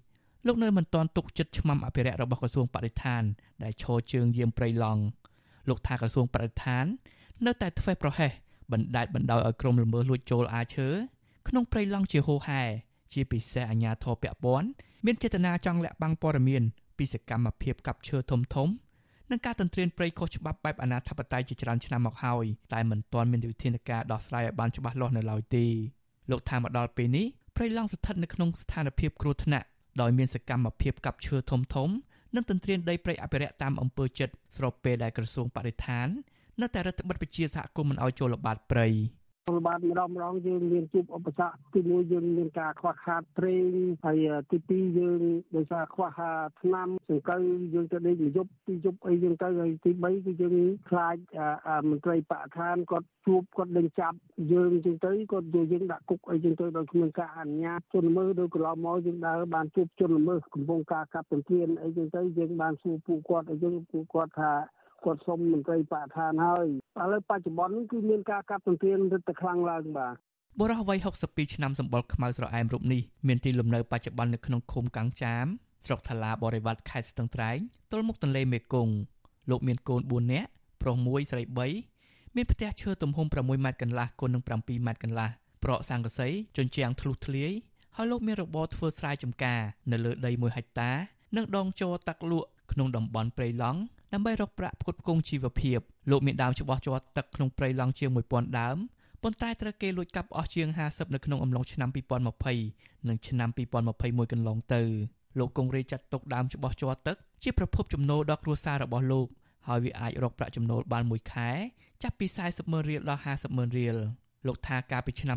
[0.46, 3.22] លោកនៅមិនទាន់ទុកចិត្តឆ្មាំអភិរក្សរបស់ក្រសួងបរិស្ថាន
[3.62, 5.02] ដែលឈរជើងយាមព្រៃឡង់
[5.68, 6.84] លោកថាក្រសួងបរិស្ថាន
[7.46, 8.32] នៅតែធ្វេសប្រហែស
[8.72, 10.88] បណ្ដាច់បណ្ដោយឲ្យក្រុមល្មើសលួចចូលអាឈើ
[11.48, 12.62] ក្នុងព្រៃឡង់ជាហូហែ
[13.12, 14.68] ជាពិសេសអាញាធរពពាន់
[15.06, 16.62] មានចេតនាចង់លាក់បាំងព័ត៌មាន
[16.98, 18.68] ពីសកម្មភាពកាប់ឈើធំធំ
[19.30, 25.66] និងការទន្ទ្រានព្រៃខុសច្បាប់បែបអនាធបត័យជាច្រើនឆ្នាំមកហើយតែមិនទាន់មានវិធានការដោះស្រាយឲ្យបានច្បាស់លាស់នៅឡើយទេ
[26.30, 27.26] លោកថាមកដល់ពេលនេះ
[27.56, 29.66] ព្រៃឡង់ស្ថិតនៅក្នុងស្ថានភាពគ្រោះថ្នាក់
[30.00, 31.88] ដោយមានសកម្មភាពកាប់ឈើធំធំ
[32.34, 36.08] និងទន្ទ្រានដីព្រៃអភិរក្សតាមអំពើចិត្តស្របពេលដែលក្រសួងបរិស្ថាន
[36.62, 38.88] នៅតែរដ្ឋបិទវិជាសហគមន៍មិនឲ្យចូលល្បាតព្រៃ
[39.56, 43.64] ល្បាតម្ដងម្ដងយើងមានជួបឧបសគ្គទីមួយយើងមានការខ្វះខាតប្រេង
[44.04, 45.20] ហើយទីពីរយើង
[45.56, 46.08] ដោយសារខ្វះ
[46.60, 47.40] ថ្នាំសង្កូវ
[47.74, 50.54] យើងទៅដេកមួយយប់ពីរយប់អីយើងទៅហើយទី3គឺយើង
[50.88, 51.16] ខ្លាច
[51.88, 54.16] មន្ត្រីបកឋានគាត់ជួបគាត់ដេញចាប់
[54.52, 64.52] យើងចឹងទៅគាត់យកយើងដាក់គុកអីចឹងទៅដោយគ្មានការអនុញ្ញាតជនល្មើសដូចកន្លងមកយើងដើរបានជួបជនល្មើសកំពុងការកាប់ទន្ទ្រានអីចឹងទៅយើងបានសួរពួកគាត់អីចឹងពួកគាត់ថា
[65.04, 66.66] គាត់សុំមន្ត្រីបរិស្ថានហើយ
[67.00, 70.14] ឥឡូវបច្ចុប្បន្នគឺមានការកាប់ទន្ទ្រានរឹតតែខ្លាំងឡើងបាទ
[70.58, 75.46] បុរសវ័យ62ឆ្នាំសម្បុរខ្មៅស្រអែមរូបនេះមានទីលំនៅបច្ចុប្បន្ននៅក្នុងឃុំកាំងចាម
[75.84, 77.58] ស្រុកថ្លាបរិវត្តខេត្តស្ទឹងត្រែង
[77.92, 78.94] ទល់មុខទន្លេមេគង្គ
[79.50, 80.48] លោកមានកូន4នាក់
[80.82, 81.42] ប្រុស1ស្រី
[81.88, 85.28] 3មានផ្ទះឈើទំហំ6ម៉ែត្រកន្លះគុណនឹង7ម៉ែត្រកន្លះ
[85.64, 87.52] ប្រក់សង្កសីជញ្ជាំងធ្លុះធ្លាយ
[87.96, 89.60] ហើយលោកមានរបរធ្វើស្រែចម្ការ
[89.92, 90.90] នៅលើដី1ហិកតា
[91.36, 93.80] និងដងជ័រតាក់លក់ក្នុងតំបន់ព្រៃឡង់
[94.12, 95.78] ដើម្បីរកប្រាក់ផ្គត់ផ្គង់ជីវភាព
[96.10, 98.76] លោកមានដើមច្បាស់ជាប់ទឹកក្នុងព្រៃឡង់ជាង1000ដើម
[99.22, 101.88] ប៉ុន្តែត្រូវគេលួចកាប់អស់ជាង50នៅក្នុងអំឡុងឆ្នាំ
[102.48, 104.82] 2020និងឆ្នាំ2021កន្លងទៅ
[105.38, 109.26] លោកគង្រីចាត់ទុកដើមច្បាស់ជាប់ទឹកជាប្រភពចំណូលដល់គ្រួសាររបស់លោក
[109.68, 111.50] ហើយវាអាចរកប្រាក់ចំណូលបានមួយខែ
[112.02, 113.96] ចាប់ពី40ម៉ឺនរៀលដល់50ម៉ឺនរៀល
[114.46, 115.36] លោកថាកាលពីឆ្នាំ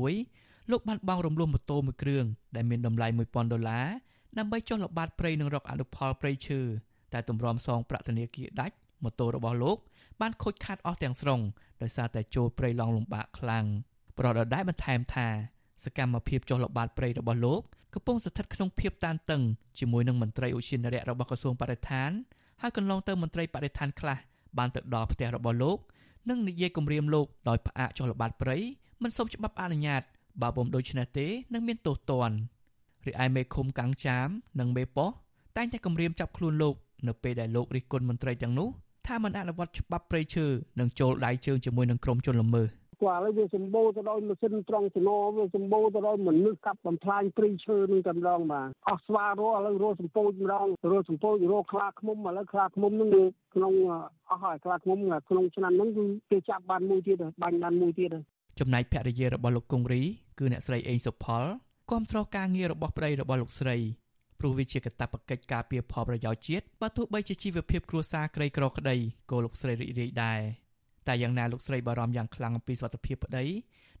[0.00, 2.24] 2016លោកបានបង់រំលោះម៉ូតូមួយគ្រឿង
[2.56, 3.88] ដែលមានតម្លៃ1000ដុល្លារ
[4.38, 6.60] ដើម្បីចុះល្បាតព្រៃនិងរកអនុផលព្រៃឈើ
[7.14, 9.78] តែទម្រាំសងប្រាក់ធនាគារដាច់ម៉ូតូរបស់លោក
[10.20, 11.40] បានខូចខាតអស់ទាំងស្រុង
[11.82, 13.64] ដោយសារតែចូលព្រៃឡង់លំបាកខ្លាំង
[14.18, 15.28] ប្រដដែលបន្ថែមថា
[15.84, 17.60] សកម្មភាពចុះល្បាតព្រៃរបស់លោក
[17.94, 19.42] កំពុងស្ថិតក្នុងភាពតានតឹង
[19.78, 22.10] ជាមួយនឹងមន្ត្រីឧទ្យានុរក្សរបស់ក្រសួងបរិស្ថាន
[22.60, 24.18] ហើយកន្លងទៅមន្ត្រីបរិស្ថានខ្លះ
[24.58, 25.78] បានទៅដល់ផ្ទះរបស់លោក
[26.28, 28.56] និងនិយាយគំរាមលោកដោយផ្អាកចុះល្បាតព្រៃ
[29.02, 30.02] មិនសូមច្បាប់អនុញ្ញាត
[30.42, 32.36] បើពុំដូច្នេះទេនឹងមានទោសទណ្ឌ
[33.06, 34.28] រីឯមេឃុំកាំងចាម
[34.60, 35.10] និងមេប៉ោះ
[35.56, 36.74] តែងតែគំរាមចាប់ខ្លួនលោក
[37.08, 38.68] នៅពេលដែលលោករិះគន់មន្ត្រីទាំងនោះ
[39.08, 40.46] ថាមិនអនុវត្តច្បាប់ព្រៃឈើ
[40.80, 42.68] និងចូលដៃជើងជាមួយនឹងក្រុមជនល្មើស
[43.02, 53.08] គាត់ឥឡូវវាសម្បូរទៅដោយម៉ាស៊ីនត្រង់ចំណវាសម្បូរទៅដោយមនុស្សកាប់បំផ្លាញព្រៃឈើនឹងតែម្ដងបាទអស់ស្វារស់ឥឡូវរស់សម្ពោចម្ដងរស់សម្ពោចរស់ខ្លាឃ្មុំឥឡូវខ្លាឃ្មុំនឹង
[53.54, 53.72] ក្នុង
[54.30, 54.98] អស់ហើយខ្លាឃ្មុំ
[55.28, 58.14] ក្នុងឆ្នាំហ្នឹងគឺគេចាប់បានមួយទៀតបាញ់បានមួយទៀត
[58.58, 60.02] ចំណែកភរិយារបស់លោកគង្រី
[60.38, 61.44] គឺអ្នកស្រីអេងសុផល
[61.90, 63.76] គាំទ្រការងាររបស់ប្តីរបស់លោកស្រី
[64.40, 68.96] ព្រោះវាជាកាតព្វកិច្ចការពារផលប្រយោជន៍ជាតិបើទោះបីជាជីវភាពគ្រួសារក្រីក្រក្តី
[69.30, 70.40] ក៏លោកស្រីរីករាយដែរ
[71.08, 73.44] តែយ៉ាងណាលោកស្រីបារម្ភយ៉ាងខ្លាំងអំពីសុខភាពប្តី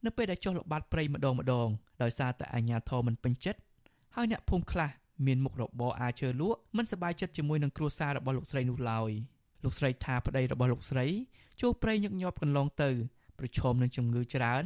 [0.04, 1.68] នៅពេលដែលចុះល្បាតព្រៃម្ដងម្ដង
[2.02, 3.60] ដោយសារតែអាជ្ញាធរមិនពេញចិត្ត
[4.16, 4.90] ហើយអ្នកភូមិខ្លះ
[5.26, 9.10] មានមុខរបរអាចើលក់មិនសប្បាយចិត្តជាមួយនឹងគ្រួសាររបស់លោកស្រីនោះឡើយ
[9.64, 11.06] លោកស្រីថាប្តីរបស់លោកស្រី
[11.60, 12.90] ចូលព្រៃញឹកញាប់កន្លងទៅ
[13.38, 14.64] ប្រឈមនឹងជំងឺច្រើន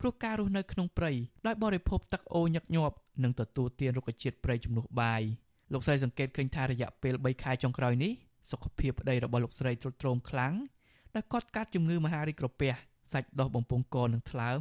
[0.00, 1.12] ព្រោះការរស់នៅក្នុងព្រៃ
[1.46, 5.22] ដោយបរិភោគទឹកអូរញឹកញាប់ និងទទួលទានរុក្ខជាតិព្រៃជំនួសបាយ
[5.72, 8.12] លោកស្រីសង្កេតឃើញថារយៈពេល3ខែចុងក្រោយនេះ
[8.50, 10.54] សុខភាពប្តីរបស់លោកស្រីទ្រុឌទ្រោមខ្លាំង
[11.14, 12.72] ដោយគាត់កាត់ជំងឺមហារីកក្រពះ
[13.12, 14.58] សាច់ដុះបំពង់កនិងថ្លើម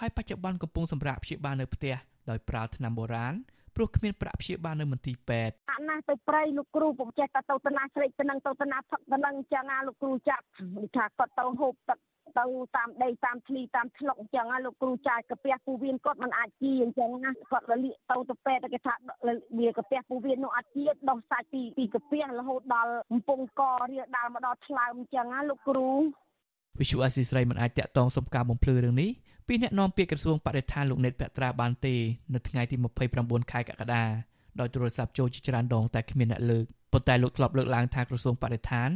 [0.00, 1.94] ហើយបច្ចុប្បន្នកំពុងសម្រាកព្យាបាលនៅផ្ទះ
[2.30, 3.34] ដោយប្រើថ្នាំបុរាណ
[3.76, 10.44] ព្រោះគ្មានប្រាក់ព្យាបាលនៅមន្ទីរពេទ្យអាណាស់ទៅព្រៃលោកគ្រូពុំចេះតែទៅទៅណាស្រេកទៅនឹងទៅទៅណាផឹកទៅនឹងចឹងណាលោកគ្រូចាប់
[10.96, 11.98] ថាគាត់ទៅហូបទឹក
[12.38, 12.46] ទៅ
[12.76, 18.94] តាមដីតាមឆ្លីតាមឆ្លុកអញ្ចឹងណាលោកគ្រូចាយកាពះពូវៀនគាត់មិនអាចជីអញ្ចឹងណាគាត់រលាកទៅទៅពេទ្យគេថា
[19.58, 25.90] វាកាពះពូវៀននោះអត់ជីដោះសាច់ពីពីកាពះរហូតដល់កំពង់ករៀលដាល់មកដល់ថ្លើមអញ្ចឹងណាលោកគ្រូ
[26.80, 29.10] វិសុអាស៊ីស្រីមិនអាចតាក់ទងសុំការបំភ្លឺរឿងនេះ
[29.48, 31.94] ពីអ្នកនាំពាក្យក្រសួងបរិស្ថានលោកណេតភត្រាបានទេ
[32.34, 32.76] នៅថ្ងៃទី
[33.14, 34.04] 29ខែកក្កដា
[34.60, 38.90] ដោយទូរស័ព្ទចូលជាច្រើនដងតែគ្មានអ្នកលើកប៉ុន្តែលោកធ្លាប់លើកឡើងថាក្រសួងបរិស្ថាន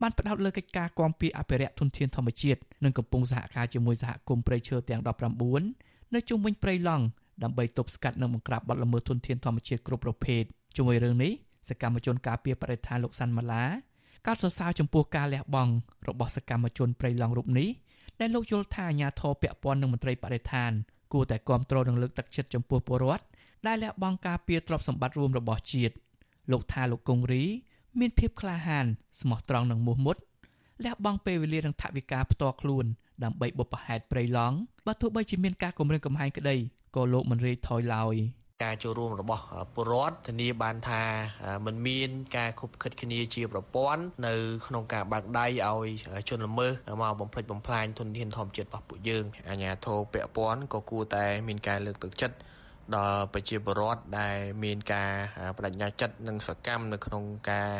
[0.00, 5.00] បានផ្ដោតលើកិច្ចការគាំពៀអភិរក្សធនធានធម្មជាតិនិងកំពុងសហការជាមួយសហគមន៍ព្រៃឈើទាំង
[5.56, 7.04] 19នៅជុំវិញព្រៃឡង់
[7.42, 10.42] ដើម្បីទប់ស្កាត់និងបង្ក្រាបបទល្មើសធនធានធម្មជាតិគ្រប់ប្រភេទ
[10.76, 11.32] ជាមួយរឿងនេះ
[11.68, 13.64] សកម្មជនការពារបរិស្ថានលោកសាន់ម៉ាឡា
[14.26, 15.72] កោតសរសើរចំពោះការលះបង់
[16.08, 17.68] របស់សកម្មជនព្រៃឡង់រូបនេះ
[18.20, 20.70] ដែលលោកយល់ថាអាញាធរពាក់ព័ន្ធនឹងមន្ត្រីបរិស្ថាន
[21.12, 23.24] គួរតែគ្រប់គ្រងនិងលើកទឹកចិត្តចំពោះពលរដ្ឋ
[23.66, 25.94] ដែលលះបង់ការពារទ្រព្យសម្បត្តិរួមរបស់ជាតិ
[26.52, 27.44] លោកថាលោកគង្រី
[27.98, 28.86] មានភាពក្លាហាន
[29.20, 30.16] ស្មោះត្រង់និងមោះមុត
[30.84, 32.84] លះបង់ពេលវេលានិងថវិកាផ្ទាល់ខ្លួន
[33.24, 36.56] ដើម្បីបុព្វហេតុព្រៃឡង់បើទោះបីជាមានការគម្រាមកំហែងក្តី
[36.96, 38.14] ក៏លោកមិនរាយថយឡើយ
[38.64, 41.02] ការចូលរួមរបស់ពលរដ្ឋធានាបានថា
[41.66, 44.34] มันមាន ការខុបខិតគ្នាជាប្រព័ន្ធនៅ
[44.66, 45.86] ក្នុងការបាក់ដៃឲ្យ
[46.28, 52.36] ជនល្មើសមកបំផ្លិចបំផ្លាញធនធានធម្មជាតិរបស់ពួកយើងអាជ្ញាធរពាក់ព័ន្ធក៏គួរតែមានការលើកទឹកចិត្ត
[52.96, 55.10] ដល់ប្រជាពលរដ្ឋដែលមានការ
[55.56, 57.70] បដិញ្ញាចិត្តនិងសកម្មនៅក្នុងការ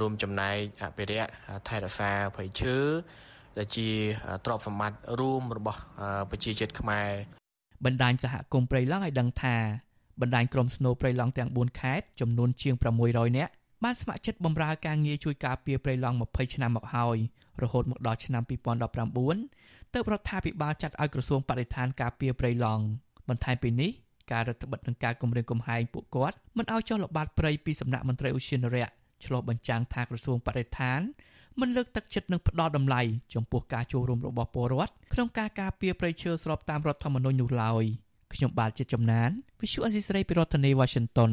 [0.00, 1.30] រួមចំណែកអភិរក្ស
[1.68, 2.76] ថែរក្សាព្រៃឈើ
[3.58, 3.88] ដែលជា
[4.44, 5.80] ទ្រព្យសម្បត្តិរួមរបស់
[6.30, 7.10] ប្រជាជាតិខ្មែរ
[7.84, 9.56] បណ្ដាញសហគមន៍ព្រៃឡង់ឲ្យដឹងថា
[10.20, 12.74] បណ្ដាញក្រុមស្នូព្រៃឡង់ទាំង4ខេត្តចំនួនជាង
[13.06, 13.52] 600នាក់
[13.84, 17.16] បានស្ម័គ្រចិត្តបម្រើការងារជួយការពារព្រៃឡង់20ឆ្នាំមកហើយ
[17.62, 18.42] រហូតមកដល់ឆ្នាំ
[19.18, 22.84] 2019ទើបរដ្ឋាភិបាលចាត់ឲ្យក្រសួងបរិស្ថានការពារព្រៃឡង់
[23.28, 23.90] បន្ថែមពីនេះ
[24.32, 28.92] ការរដ្ឋបិទនិងការគម្រាមកំហែងពួកគាត់មិនឲ្យចុះល្បាតព្រៃពីសំណាក់មន្ត្រីឧទ្យានុរក្ស
[29.24, 31.00] ឆ្លុះបញ្ចាំងថាក្រសួងបរិស្ថាន
[31.60, 33.02] មិនលើកទឹកចិត្តនិងផ្ដល់តម្លៃ
[33.34, 37.84] ចំពោះការចូលរួមរបស់ពលរដ្ឋក្នុងការការពារព្រៃឈើស្របតាមរដ្ឋធម្មនុញ្ញនោះឡើយ
[38.34, 41.32] ខ្ញុំបាទជាចំណាន Visual Assisray ពីរដ្ឋធានី Washington